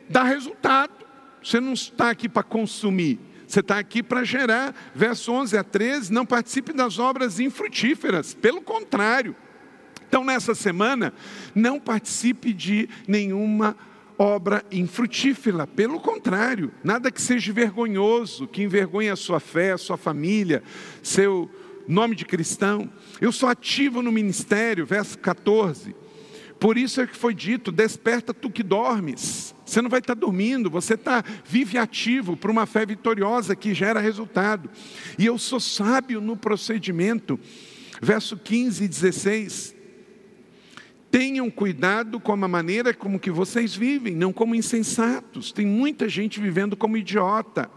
dá 0.09 0.23
resultado. 0.23 1.05
Você 1.41 1.61
não 1.61 1.71
está 1.71 2.09
aqui 2.09 2.27
para 2.27 2.43
consumir, 2.43 3.17
você 3.47 3.61
está 3.61 3.79
aqui 3.79 4.03
para 4.03 4.25
gerar. 4.25 4.75
Verso 4.93 5.31
11 5.31 5.57
a 5.57 5.63
13, 5.63 6.11
não 6.11 6.25
participe 6.25 6.73
das 6.73 6.99
obras 6.99 7.39
infrutíferas, 7.39 8.33
pelo 8.33 8.61
contrário. 8.61 9.33
Então, 10.05 10.25
nessa 10.25 10.53
semana, 10.53 11.13
não 11.53 11.79
participe 11.79 12.51
de 12.51 12.89
nenhuma 13.07 13.77
obra 14.17 14.65
infrutífera, 14.69 15.65
pelo 15.65 15.99
contrário, 15.99 16.73
nada 16.83 17.11
que 17.11 17.21
seja 17.21 17.53
vergonhoso, 17.53 18.47
que 18.47 18.63
envergonhe 18.63 19.09
a 19.09 19.15
sua 19.15 19.39
fé, 19.39 19.71
a 19.71 19.77
sua 19.77 19.97
família, 19.97 20.63
seu 21.01 21.49
nome 21.87 22.15
de 22.15 22.25
cristão. 22.25 22.89
Eu 23.19 23.31
sou 23.31 23.49
ativo 23.49 24.01
no 24.01 24.11
ministério, 24.11 24.85
verso 24.85 25.17
14. 25.19 25.95
Por 26.59 26.77
isso 26.77 27.01
é 27.01 27.07
que 27.07 27.15
foi 27.15 27.33
dito: 27.33 27.71
desperta 27.71 28.33
tu 28.33 28.49
que 28.49 28.63
dormes. 28.63 29.53
Você 29.65 29.81
não 29.81 29.89
vai 29.89 29.99
estar 29.99 30.13
dormindo, 30.13 30.69
você 30.69 30.93
está 30.93 31.23
vive 31.43 31.77
ativo 31.77 32.37
para 32.37 32.51
uma 32.51 32.65
fé 32.65 32.85
vitoriosa 32.85 33.55
que 33.55 33.73
gera 33.73 33.99
resultado. 33.99 34.69
E 35.17 35.25
eu 35.25 35.37
sou 35.37 35.59
sábio 35.59 36.21
no 36.21 36.37
procedimento. 36.37 37.39
Verso 38.01 38.37
15 38.37 38.83
e 38.83 38.87
16. 38.87 39.75
Tenham 41.09 41.49
cuidado 41.49 42.19
com 42.19 42.33
a 42.33 42.35
maneira 42.47 42.93
como 42.93 43.19
que 43.19 43.31
vocês 43.31 43.73
vivem, 43.73 44.13
não 44.13 44.33
como 44.33 44.53
insensatos. 44.53 45.51
Tem 45.51 45.65
muita 45.65 46.09
gente 46.09 46.41
vivendo 46.41 46.75
como 46.75 46.97
idiota, 46.97 47.69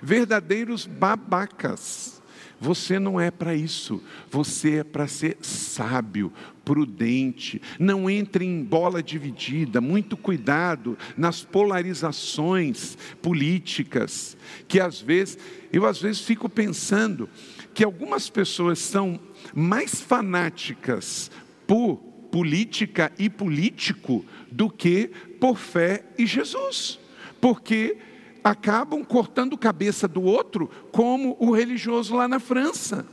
verdadeiros 0.00 0.86
babacas. 0.86 2.15
Você 2.60 2.98
não 2.98 3.20
é 3.20 3.30
para 3.30 3.54
isso, 3.54 4.02
você 4.30 4.76
é 4.76 4.84
para 4.84 5.06
ser 5.06 5.36
sábio, 5.42 6.32
prudente, 6.64 7.60
não 7.78 8.08
entre 8.08 8.44
em 8.44 8.64
bola 8.64 9.02
dividida, 9.02 9.80
muito 9.80 10.16
cuidado 10.16 10.96
nas 11.16 11.44
polarizações 11.44 12.96
políticas, 13.20 14.36
que 14.66 14.80
às 14.80 15.00
vezes, 15.00 15.38
eu 15.70 15.84
às 15.84 16.00
vezes 16.00 16.22
fico 16.22 16.48
pensando 16.48 17.28
que 17.74 17.84
algumas 17.84 18.30
pessoas 18.30 18.78
são 18.78 19.20
mais 19.54 20.00
fanáticas 20.00 21.30
por 21.66 21.96
política 22.32 23.12
e 23.18 23.28
político 23.28 24.24
do 24.50 24.70
que 24.70 25.10
por 25.38 25.58
fé 25.58 26.04
e 26.18 26.26
Jesus, 26.26 26.98
porque 27.40 27.98
acabam 28.46 29.04
cortando 29.04 29.58
cabeça 29.58 30.06
do 30.06 30.22
outro, 30.22 30.70
como 30.92 31.36
o 31.40 31.50
religioso 31.50 32.14
lá 32.14 32.28
na 32.28 32.38
França. 32.38 33.04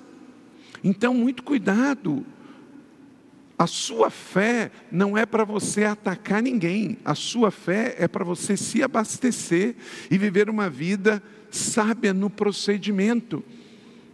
Então, 0.84 1.12
muito 1.14 1.42
cuidado. 1.42 2.24
A 3.58 3.66
sua 3.66 4.12
fé 4.12 4.72
não 4.92 5.18
é 5.18 5.26
para 5.26 5.44
você 5.44 5.86
atacar 5.86 6.42
ninguém, 6.42 6.98
a 7.04 7.16
sua 7.16 7.50
fé 7.50 7.96
é 7.98 8.08
para 8.08 8.24
você 8.24 8.56
se 8.56 8.84
abastecer 8.84 9.76
e 10.12 10.18
viver 10.18 10.50
uma 10.50 10.70
vida 10.70 11.22
sábia 11.50 12.14
no 12.14 12.30
procedimento. 12.30 13.44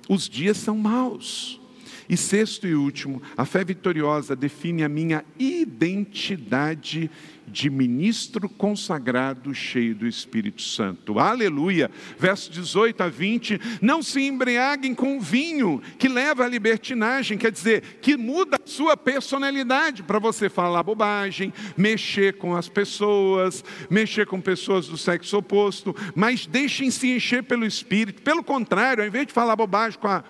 Os 0.08 0.30
dias 0.30 0.56
são 0.58 0.78
maus. 0.78 1.60
E 2.08 2.18
sexto 2.18 2.66
e 2.66 2.74
último, 2.74 3.22
a 3.38 3.46
fé 3.46 3.64
vitoriosa 3.64 4.36
define 4.36 4.84
a 4.84 4.90
minha 4.90 5.24
identidade 5.38 7.12
de 7.52 7.70
ministro 7.70 8.48
consagrado 8.48 9.54
cheio 9.54 9.96
do 9.96 10.08
Espírito 10.08 10.62
Santo. 10.62 11.20
Aleluia. 11.20 11.90
Verso 12.18 12.52
18 12.52 13.02
a 13.02 13.10
20: 13.10 13.60
Não 13.82 14.02
se 14.02 14.22
embriaguem 14.22 14.94
com 14.94 15.20
vinho 15.20 15.82
que 15.98 16.08
leva 16.08 16.46
à 16.46 16.48
libertinagem, 16.48 17.38
quer 17.38 17.52
dizer, 17.52 18.00
que 18.02 18.16
muda 18.16 18.58
a 18.58 18.70
sua 18.70 18.96
personalidade 18.96 20.04
para 20.04 20.20
você 20.20 20.50
falar 20.50 20.84
bobagem, 20.84 21.54
mexer 21.76 22.38
com 22.38 22.56
as 22.56 22.70
pessoas, 22.70 23.64
mexer 23.90 24.26
com 24.26 24.40
pessoas 24.40 24.88
do 24.88 24.98
sexo 24.98 25.38
oposto, 25.38 25.96
mas 26.16 26.46
deixem-se 26.46 27.10
encher 27.10 27.44
pelo 27.44 27.66
Espírito. 27.66 28.22
Pelo 28.22 28.44
contrário, 28.44 29.04
ao 29.04 29.08
invés 29.08 29.28
de 29.28 29.34
falar 29.34 29.56
bobagem 29.56 30.00
com 30.00 30.08
a 30.08 30.24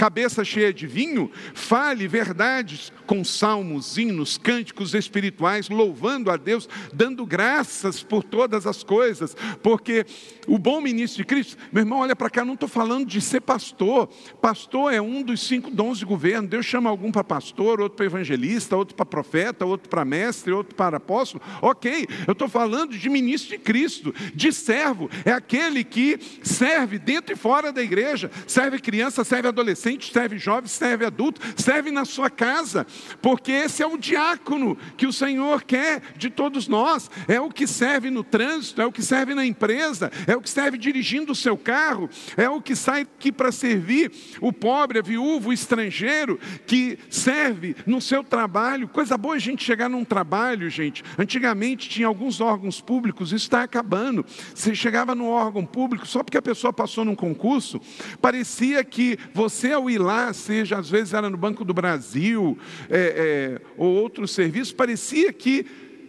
cabeça 0.00 0.42
cheia 0.42 0.72
de 0.72 0.86
vinho, 0.86 1.30
fale 1.52 2.08
verdades 2.08 2.90
com 3.06 3.22
salmos, 3.22 3.98
hinos, 3.98 4.38
cânticos 4.38 4.94
espirituais, 4.94 5.68
louvando 5.68 6.30
a 6.30 6.38
Deus, 6.38 6.66
dando 6.90 7.26
graças 7.26 8.02
por 8.02 8.24
todas 8.24 8.66
as 8.66 8.82
coisas, 8.82 9.36
porque 9.62 10.06
o 10.48 10.58
bom 10.58 10.80
ministro 10.80 11.18
de 11.18 11.26
Cristo, 11.26 11.58
meu 11.70 11.82
irmão, 11.82 11.98
olha 11.98 12.16
para 12.16 12.30
cá, 12.30 12.46
não 12.46 12.54
estou 12.54 12.68
falando 12.68 13.04
de 13.04 13.20
ser 13.20 13.42
pastor, 13.42 14.08
pastor 14.40 14.90
é 14.90 15.02
um 15.02 15.22
dos 15.22 15.46
cinco 15.46 15.70
dons 15.70 15.98
de 15.98 16.06
governo, 16.06 16.48
Deus 16.48 16.64
chama 16.64 16.88
algum 16.88 17.12
para 17.12 17.22
pastor, 17.22 17.78
outro 17.78 17.96
para 17.96 18.06
evangelista, 18.06 18.74
outro 18.74 18.94
para 18.94 19.04
profeta, 19.04 19.66
outro 19.66 19.90
para 19.90 20.02
mestre, 20.02 20.50
outro 20.50 20.74
para 20.74 20.96
apóstolo, 20.96 21.44
ok, 21.60 22.06
eu 22.26 22.32
estou 22.32 22.48
falando 22.48 22.96
de 22.96 23.08
ministro 23.10 23.50
de 23.50 23.58
Cristo, 23.58 24.14
de 24.34 24.50
servo, 24.50 25.10
é 25.26 25.32
aquele 25.32 25.84
que 25.84 26.18
serve 26.42 26.98
dentro 26.98 27.34
e 27.34 27.36
fora 27.36 27.70
da 27.70 27.82
igreja, 27.82 28.30
serve 28.46 28.78
criança, 28.78 29.24
serve 29.24 29.48
adolescente, 29.48 29.89
serve 29.98 30.38
jovem, 30.38 30.68
serve 30.68 31.04
adulto, 31.04 31.40
serve 31.56 31.90
na 31.90 32.04
sua 32.04 32.30
casa, 32.30 32.86
porque 33.20 33.52
esse 33.52 33.82
é 33.82 33.86
o 33.86 33.96
diácono 33.96 34.76
que 34.96 35.06
o 35.06 35.12
Senhor 35.12 35.62
quer 35.62 36.02
de 36.16 36.30
todos 36.30 36.68
nós, 36.68 37.10
é 37.26 37.40
o 37.40 37.50
que 37.50 37.66
serve 37.66 38.10
no 38.10 38.22
trânsito, 38.22 38.80
é 38.82 38.86
o 38.86 38.92
que 38.92 39.02
serve 39.02 39.34
na 39.34 39.44
empresa, 39.44 40.10
é 40.26 40.36
o 40.36 40.40
que 40.40 40.50
serve 40.50 40.78
dirigindo 40.78 41.32
o 41.32 41.36
seu 41.36 41.56
carro, 41.56 42.08
é 42.36 42.48
o 42.48 42.60
que 42.60 42.74
sai 42.74 43.02
aqui 43.02 43.32
para 43.32 43.52
servir 43.52 44.12
o 44.40 44.52
pobre, 44.52 44.98
a 44.98 45.02
viúva, 45.02 45.48
o 45.48 45.52
estrangeiro, 45.52 46.38
que 46.66 46.98
serve 47.08 47.76
no 47.86 48.00
seu 48.00 48.22
trabalho. 48.22 48.88
Coisa 48.88 49.16
boa 49.16 49.36
a 49.36 49.38
gente 49.38 49.64
chegar 49.64 49.88
num 49.88 50.04
trabalho, 50.04 50.68
gente. 50.70 51.02
Antigamente 51.18 51.88
tinha 51.88 52.06
alguns 52.06 52.40
órgãos 52.40 52.80
públicos, 52.80 53.28
isso 53.28 53.44
está 53.44 53.62
acabando. 53.62 54.24
Você 54.54 54.74
chegava 54.74 55.14
no 55.14 55.28
órgão 55.28 55.64
público, 55.64 56.06
só 56.06 56.22
porque 56.22 56.38
a 56.38 56.42
pessoa 56.42 56.72
passou 56.72 57.04
num 57.04 57.14
concurso, 57.14 57.80
parecia 58.20 58.82
que 58.84 59.18
você 59.34 59.69
ao 59.72 59.90
ir 59.90 59.98
lá, 59.98 60.32
seja 60.32 60.78
às 60.78 60.88
vezes 60.88 61.14
era 61.14 61.30
no 61.30 61.36
Banco 61.36 61.64
do 61.64 61.74
Brasil, 61.74 62.58
é, 62.88 63.58
é, 63.58 63.66
ou 63.76 63.94
outros 63.94 64.30
serviços, 64.32 64.72
parecia 64.72 65.32
que 65.32 65.66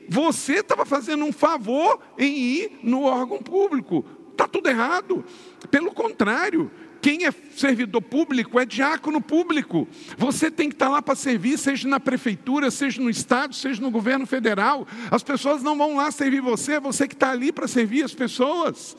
você 0.10 0.56
estava 0.56 0.86
fazendo 0.86 1.24
um 1.24 1.32
favor 1.32 2.00
em 2.18 2.38
ir 2.38 2.80
no 2.84 3.04
órgão 3.04 3.40
público. 3.40 4.06
Está 4.32 4.48
tudo 4.48 4.68
errado. 4.68 5.24
Pelo 5.70 5.92
contrário, 5.92 6.72
quem 7.02 7.26
é 7.26 7.32
servidor 7.56 8.02
público 8.02 8.60
é 8.60 8.66
diácono 8.66 9.20
público. 9.20 9.88
Você 10.18 10.52
tem 10.52 10.70
que 10.70 10.76
estar 10.76 10.88
tá 10.88 10.92
lá 10.92 11.02
para 11.02 11.16
servir, 11.16 11.58
seja 11.58 11.88
na 11.88 12.00
prefeitura, 12.00 12.70
seja 12.70 13.02
no 13.02 13.10
estado, 13.10 13.56
seja 13.56 13.82
no 13.82 13.90
governo 13.90 14.26
federal. 14.28 14.88
As 15.10 15.24
pessoas 15.24 15.64
não 15.64 15.78
vão 15.78 15.96
lá 15.96 16.12
servir 16.12 16.42
você, 16.42 16.74
é 16.74 16.80
você 16.80 17.08
que 17.08 17.16
está 17.16 17.32
ali 17.32 17.52
para 17.52 17.68
servir 17.68 18.04
as 18.04 18.14
pessoas. 18.14 18.96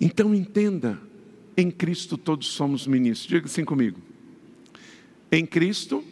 Então 0.00 0.34
entenda, 0.34 0.98
em 1.56 1.70
Cristo 1.70 2.16
todos 2.16 2.48
somos 2.48 2.86
ministros. 2.86 3.28
Diga 3.28 3.46
assim 3.46 3.64
comigo. 3.64 4.00
Em 5.30 5.44
Cristo, 5.46 6.04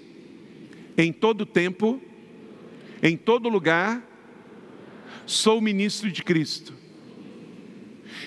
em 0.96 1.12
todo 1.12 1.46
tempo, 1.46 2.00
em 3.02 3.16
todo 3.16 3.48
lugar, 3.48 4.02
sou 5.26 5.60
ministro 5.60 6.10
de 6.10 6.22
Cristo. 6.22 6.74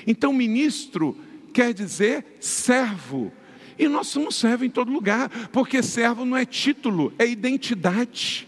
Então, 0.06 0.34
ministro 0.34 1.18
quer 1.54 1.74
dizer 1.74 2.26
servo. 2.40 3.32
E 3.78 3.88
nós 3.88 4.08
somos 4.08 4.36
servo 4.36 4.64
em 4.64 4.70
todo 4.70 4.92
lugar, 4.92 5.30
porque 5.50 5.84
servo 5.84 6.26
não 6.26 6.38
é 6.38 6.46
título, 6.46 7.14
é 7.20 7.26
identidade. 7.26 8.48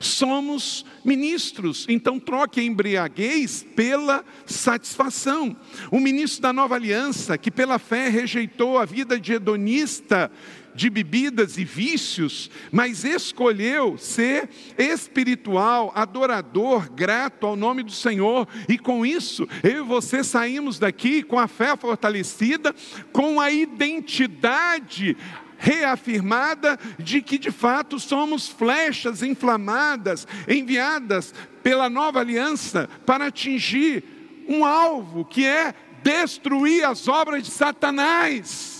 Somos 0.00 0.84
ministros, 1.04 1.86
então 1.88 2.18
troque 2.18 2.60
a 2.60 2.64
embriaguez 2.64 3.66
pela 3.74 4.24
satisfação. 4.46 5.56
O 5.90 6.00
ministro 6.00 6.42
da 6.42 6.52
nova 6.52 6.74
aliança, 6.74 7.36
que 7.38 7.50
pela 7.50 7.78
fé 7.78 8.08
rejeitou 8.08 8.78
a 8.78 8.84
vida 8.84 9.18
de 9.18 9.32
hedonista 9.32 10.30
de 10.74 10.90
bebidas 10.90 11.56
e 11.56 11.64
vícios, 11.64 12.50
mas 12.72 13.04
escolheu 13.04 13.96
ser 13.96 14.48
espiritual, 14.76 15.92
adorador, 15.94 16.90
grato 16.90 17.46
ao 17.46 17.54
nome 17.54 17.82
do 17.82 17.92
Senhor, 17.92 18.48
e 18.68 18.76
com 18.76 19.06
isso, 19.06 19.48
eu 19.62 19.84
e 19.84 19.86
você 19.86 20.24
saímos 20.24 20.78
daqui 20.78 21.22
com 21.22 21.38
a 21.38 21.46
fé 21.46 21.76
fortalecida, 21.76 22.74
com 23.12 23.40
a 23.40 23.50
identidade 23.50 25.16
reafirmada 25.58 26.78
de 26.98 27.22
que 27.22 27.38
de 27.38 27.50
fato 27.50 27.98
somos 27.98 28.48
flechas 28.48 29.22
inflamadas, 29.22 30.26
enviadas 30.48 31.34
pela 31.62 31.88
nova 31.88 32.20
aliança 32.20 32.88
para 33.06 33.26
atingir 33.26 34.04
um 34.48 34.64
alvo 34.64 35.24
que 35.24 35.46
é 35.46 35.74
destruir 36.02 36.84
as 36.84 37.08
obras 37.08 37.42
de 37.42 37.50
Satanás. 37.50 38.73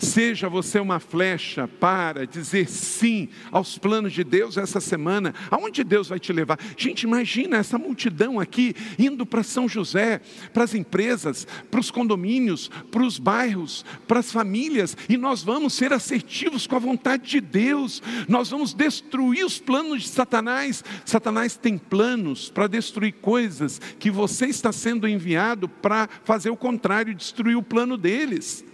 Seja 0.00 0.48
você 0.48 0.80
uma 0.80 0.98
flecha 0.98 1.68
para 1.68 2.26
dizer 2.26 2.70
sim 2.70 3.28
aos 3.52 3.76
planos 3.76 4.14
de 4.14 4.24
Deus 4.24 4.56
essa 4.56 4.80
semana. 4.80 5.34
Aonde 5.50 5.84
Deus 5.84 6.08
vai 6.08 6.18
te 6.18 6.32
levar? 6.32 6.58
Gente, 6.74 7.02
imagina 7.02 7.58
essa 7.58 7.76
multidão 7.76 8.40
aqui 8.40 8.74
indo 8.98 9.26
para 9.26 9.42
São 9.42 9.68
José, 9.68 10.22
para 10.54 10.64
as 10.64 10.74
empresas, 10.74 11.46
para 11.70 11.78
os 11.78 11.90
condomínios, 11.90 12.70
para 12.90 13.02
os 13.02 13.18
bairros, 13.18 13.84
para 14.08 14.20
as 14.20 14.32
famílias, 14.32 14.96
e 15.06 15.18
nós 15.18 15.42
vamos 15.42 15.74
ser 15.74 15.92
assertivos 15.92 16.66
com 16.66 16.76
a 16.76 16.80
vontade 16.80 17.28
de 17.28 17.40
Deus. 17.42 18.02
Nós 18.26 18.48
vamos 18.48 18.72
destruir 18.72 19.44
os 19.44 19.58
planos 19.58 20.04
de 20.04 20.08
Satanás. 20.08 20.82
Satanás 21.04 21.58
tem 21.58 21.76
planos 21.76 22.48
para 22.48 22.66
destruir 22.66 23.12
coisas 23.20 23.78
que 23.98 24.10
você 24.10 24.46
está 24.46 24.72
sendo 24.72 25.06
enviado 25.06 25.68
para 25.68 26.08
fazer 26.24 26.48
o 26.48 26.56
contrário, 26.56 27.14
destruir 27.14 27.56
o 27.56 27.62
plano 27.62 27.98
deles. 27.98 28.64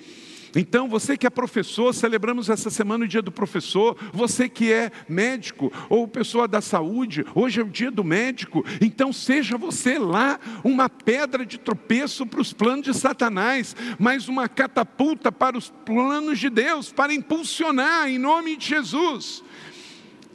Então, 0.56 0.88
você 0.88 1.18
que 1.18 1.26
é 1.26 1.30
professor, 1.30 1.94
celebramos 1.94 2.48
essa 2.48 2.70
semana 2.70 3.04
o 3.04 3.08
dia 3.08 3.20
do 3.20 3.30
professor. 3.30 3.94
Você 4.12 4.48
que 4.48 4.72
é 4.72 4.90
médico 5.06 5.70
ou 5.90 6.08
pessoa 6.08 6.48
da 6.48 6.62
saúde, 6.62 7.26
hoje 7.34 7.60
é 7.60 7.62
o 7.62 7.68
dia 7.68 7.90
do 7.90 8.02
médico. 8.02 8.64
Então, 8.80 9.12
seja 9.12 9.58
você 9.58 9.98
lá 9.98 10.40
uma 10.64 10.88
pedra 10.88 11.44
de 11.44 11.58
tropeço 11.58 12.24
para 12.24 12.40
os 12.40 12.54
planos 12.54 12.86
de 12.86 12.94
Satanás, 12.94 13.76
mas 13.98 14.28
uma 14.28 14.48
catapulta 14.48 15.30
para 15.30 15.58
os 15.58 15.68
planos 15.84 16.38
de 16.38 16.48
Deus, 16.48 16.90
para 16.90 17.12
impulsionar 17.12 18.08
em 18.08 18.18
nome 18.18 18.56
de 18.56 18.66
Jesus 18.66 19.44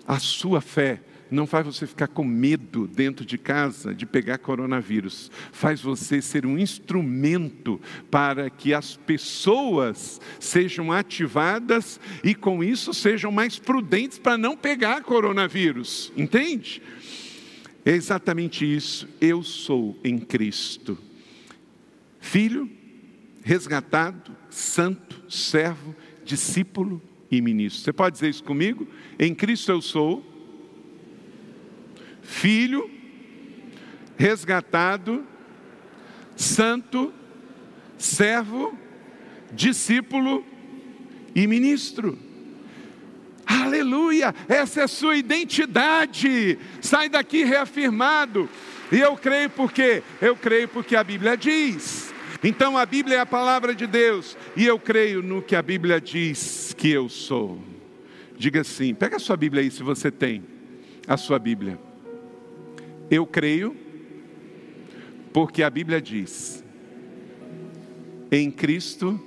a 0.08 0.20
sua 0.20 0.62
fé 0.62 1.02
não 1.32 1.48
faz 1.48 1.66
você 1.66 1.88
ficar 1.88 2.08
com 2.08 2.26
medo 2.26 2.86
dentro 2.86 3.26
de 3.26 3.38
casa 3.38 3.96
de 3.96 4.06
pegar 4.06 4.38
coronavírus, 4.38 5.32
faz 5.52 5.82
você 5.82 6.22
ser 6.22 6.46
um 6.46 6.60
instrumento 6.60 7.80
para 8.12 8.50
que 8.50 8.74
as 8.74 8.98
pessoas 8.98 10.20
sejam 10.40 10.92
ativadas 10.92 12.00
e 12.22 12.36
com 12.36 12.62
isso 12.62 12.94
sejam 12.94 13.32
mais 13.32 13.58
prudentes 13.58 14.20
para 14.20 14.38
não 14.38 14.58
pegar 14.58 15.02
coronavírus, 15.04 16.12
entende? 16.18 16.82
É 17.86 17.92
exatamente 17.92 18.66
isso. 18.66 19.08
Eu 19.20 19.42
sou 19.42 19.98
em 20.04 20.20
Cristo, 20.20 20.98
filho, 22.20 22.70
resgatado, 23.42 24.36
santo, 24.50 25.24
servo, 25.30 25.96
discípulo 26.24 27.02
e 27.32 27.42
ministro. 27.42 27.84
Você 27.84 27.94
pode 27.94 28.16
dizer 28.16 28.30
isso 28.30 28.44
comigo? 28.44 28.86
Em 29.18 29.34
Cristo 29.34 29.72
eu 29.72 29.82
sou 29.82 30.31
filho, 32.32 32.90
resgatado, 34.18 35.28
santo, 36.36 37.14
servo, 37.98 38.76
discípulo 39.52 40.44
e 41.36 41.46
ministro. 41.46 42.18
Aleluia! 43.46 44.34
Essa 44.48 44.82
é 44.82 44.84
a 44.84 44.88
sua 44.88 45.18
identidade. 45.18 46.58
Sai 46.80 47.10
daqui 47.10 47.44
reafirmado. 47.44 48.50
E 48.92 49.00
eu 49.00 49.16
creio 49.18 49.50
porque 49.50 50.02
eu 50.22 50.36
creio 50.36 50.70
porque 50.70 50.96
a 50.96 51.04
Bíblia 51.04 51.36
diz. 51.36 52.14
Então 52.44 52.78
a 52.78 52.86
Bíblia 52.86 53.18
é 53.18 53.20
a 53.20 53.26
palavra 53.26 53.76
de 53.76 53.86
Deus 53.86 54.38
e 54.56 54.66
eu 54.66 54.80
creio 54.80 55.22
no 55.22 55.42
que 55.42 55.56
a 55.56 55.62
Bíblia 55.62 56.00
diz 56.00 56.74
que 56.78 56.90
eu 56.90 57.08
sou. 57.10 57.62
Diga 58.38 58.62
assim, 58.62 58.96
pega 58.96 59.18
a 59.18 59.20
sua 59.20 59.38
Bíblia 59.38 59.62
aí 59.62 59.70
se 59.70 59.84
você 59.84 60.10
tem 60.10 60.44
a 61.08 61.18
sua 61.18 61.38
Bíblia. 61.38 61.91
Eu 63.12 63.28
creio, 63.28 63.76
porque 65.34 65.62
a 65.62 65.70
Bíblia 65.70 66.02
diz: 66.02 66.64
em 68.32 68.50
Cristo 68.50 69.20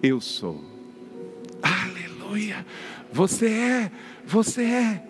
eu 0.00 0.20
sou. 0.20 0.64
Aleluia! 1.60 2.64
Você 3.12 3.48
é, 3.48 3.90
você 4.24 4.62
é, 4.62 5.02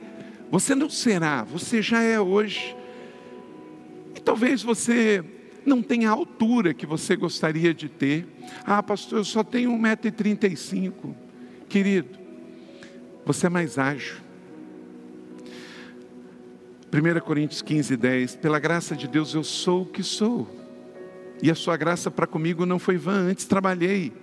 você 0.51 0.75
não 0.75 0.89
será, 0.89 1.45
você 1.45 1.83
já 1.83 2.01
é 2.03 2.19
hoje. 2.19 2.75
E 4.15 4.21
talvez 4.21 4.63
você 4.63 5.23
não 5.67 5.83
tenha 5.83 6.09
a 6.09 6.13
altura 6.13 6.73
que 6.73 6.87
você 6.87 7.15
gostaria 7.15 7.75
de 7.75 7.91
ter. 7.91 8.27
Ah, 8.65 8.83
pastor, 8.83 9.19
eu 9.19 9.25
só 9.25 9.45
tenho 9.45 9.71
1,35m. 9.73 11.15
Querido, 11.69 12.19
você 13.27 13.49
é 13.49 13.51
mais 13.51 13.77
ágil. 13.77 14.26
1 16.97 17.21
Coríntios 17.21 17.61
15, 17.61 17.95
10. 17.95 18.37
Pela 18.37 18.59
graça 18.59 18.97
de 18.97 19.07
Deus 19.07 19.35
eu 19.35 19.45
sou 19.45 19.83
o 19.83 19.87
que 19.87 20.03
sou. 20.03 20.49
E 21.43 21.51
a 21.51 21.55
sua 21.55 21.77
graça 21.77 22.11
para 22.11 22.27
comigo 22.27 22.65
não 22.65 22.79
foi 22.79 22.97
vã, 22.97 23.29
antes 23.29 23.45
trabalhei. 23.45 24.15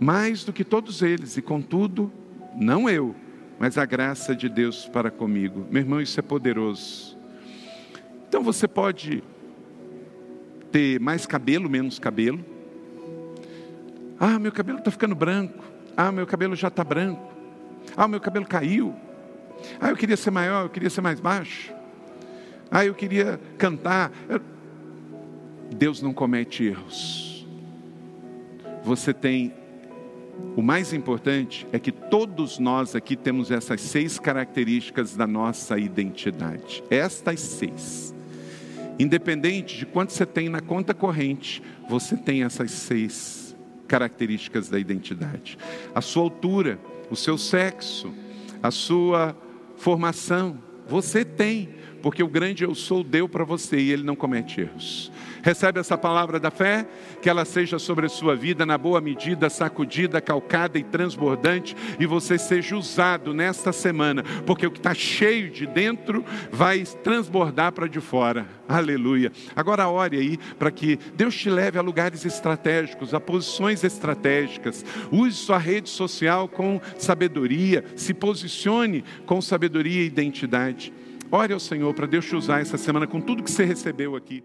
Mais 0.00 0.42
do 0.42 0.54
que 0.54 0.64
todos 0.64 1.02
eles, 1.02 1.36
e 1.36 1.42
contudo, 1.42 2.10
não 2.54 2.88
eu, 2.88 3.14
mas 3.58 3.76
a 3.76 3.84
graça 3.84 4.34
de 4.34 4.48
Deus 4.48 4.88
para 4.88 5.10
comigo. 5.10 5.66
Meu 5.70 5.82
irmão, 5.82 6.00
isso 6.00 6.18
é 6.18 6.22
poderoso. 6.22 7.18
Então 8.26 8.42
você 8.42 8.66
pode 8.66 9.22
ter 10.72 10.98
mais 10.98 11.26
cabelo, 11.26 11.68
menos 11.68 11.98
cabelo. 11.98 12.42
Ah, 14.18 14.38
meu 14.38 14.50
cabelo 14.50 14.78
está 14.78 14.90
ficando 14.90 15.14
branco. 15.14 15.62
Ah, 15.94 16.10
meu 16.10 16.26
cabelo 16.26 16.56
já 16.56 16.68
está 16.68 16.82
branco. 16.82 17.34
Ah, 17.94 18.08
meu 18.08 18.20
cabelo 18.20 18.46
caiu. 18.46 18.94
Ah, 19.80 19.90
eu 19.90 19.96
queria 19.96 20.16
ser 20.16 20.30
maior, 20.30 20.64
eu 20.64 20.70
queria 20.70 20.90
ser 20.90 21.00
mais 21.00 21.20
baixo. 21.20 21.72
Ah, 22.70 22.84
eu 22.84 22.94
queria 22.94 23.40
cantar. 23.58 24.10
Deus 25.74 26.02
não 26.02 26.12
comete 26.12 26.64
erros. 26.64 27.46
Você 28.84 29.12
tem. 29.12 29.52
O 30.54 30.62
mais 30.62 30.92
importante 30.92 31.66
é 31.72 31.78
que 31.78 31.90
todos 31.90 32.58
nós 32.58 32.94
aqui 32.94 33.16
temos 33.16 33.50
essas 33.50 33.80
seis 33.80 34.18
características 34.18 35.16
da 35.16 35.26
nossa 35.26 35.78
identidade. 35.78 36.84
Estas 36.90 37.40
seis. 37.40 38.14
Independente 38.98 39.78
de 39.78 39.86
quanto 39.86 40.12
você 40.12 40.26
tem 40.26 40.48
na 40.48 40.60
conta 40.60 40.94
corrente, 40.94 41.62
você 41.88 42.16
tem 42.16 42.42
essas 42.42 42.70
seis 42.70 43.56
características 43.86 44.68
da 44.68 44.78
identidade: 44.78 45.58
a 45.94 46.00
sua 46.00 46.22
altura, 46.22 46.78
o 47.10 47.16
seu 47.16 47.38
sexo, 47.38 48.12
a 48.62 48.70
sua 48.70 49.36
formação. 49.76 50.58
Você 50.88 51.24
tem, 51.24 51.70
porque 52.02 52.22
o 52.22 52.28
grande 52.28 52.64
eu 52.64 52.74
sou 52.74 53.02
deu 53.02 53.28
para 53.28 53.44
você 53.44 53.78
e 53.78 53.90
ele 53.90 54.02
não 54.02 54.16
comete 54.16 54.60
erros. 54.60 55.10
Recebe 55.46 55.78
essa 55.78 55.96
palavra 55.96 56.40
da 56.40 56.50
fé, 56.50 56.84
que 57.22 57.30
ela 57.30 57.44
seja 57.44 57.78
sobre 57.78 58.06
a 58.06 58.08
sua 58.08 58.34
vida 58.34 58.66
na 58.66 58.76
boa 58.76 59.00
medida, 59.00 59.48
sacudida, 59.48 60.20
calcada 60.20 60.76
e 60.76 60.82
transbordante, 60.82 61.76
e 62.00 62.04
você 62.04 62.36
seja 62.36 62.76
usado 62.76 63.32
nesta 63.32 63.70
semana, 63.70 64.24
porque 64.44 64.66
o 64.66 64.72
que 64.72 64.80
está 64.80 64.92
cheio 64.92 65.48
de 65.48 65.64
dentro 65.64 66.24
vai 66.50 66.82
transbordar 66.82 67.70
para 67.70 67.88
de 67.88 68.00
fora. 68.00 68.44
Aleluia. 68.68 69.30
Agora 69.54 69.88
ore 69.88 70.16
aí 70.16 70.36
para 70.58 70.72
que 70.72 70.98
Deus 71.14 71.36
te 71.36 71.48
leve 71.48 71.78
a 71.78 71.82
lugares 71.82 72.24
estratégicos, 72.24 73.14
a 73.14 73.20
posições 73.20 73.84
estratégicas. 73.84 74.84
Use 75.12 75.36
sua 75.36 75.58
rede 75.58 75.88
social 75.88 76.48
com 76.48 76.80
sabedoria, 76.98 77.84
se 77.94 78.12
posicione 78.12 79.04
com 79.24 79.40
sabedoria 79.40 80.02
e 80.02 80.06
identidade. 80.06 80.92
Ore 81.30 81.52
ao 81.52 81.60
Senhor 81.60 81.94
para 81.94 82.06
Deus 82.08 82.24
te 82.24 82.34
usar 82.34 82.62
essa 82.62 82.76
semana 82.76 83.06
com 83.06 83.20
tudo 83.20 83.44
que 83.44 83.50
você 83.52 83.64
recebeu 83.64 84.16
aqui. 84.16 84.42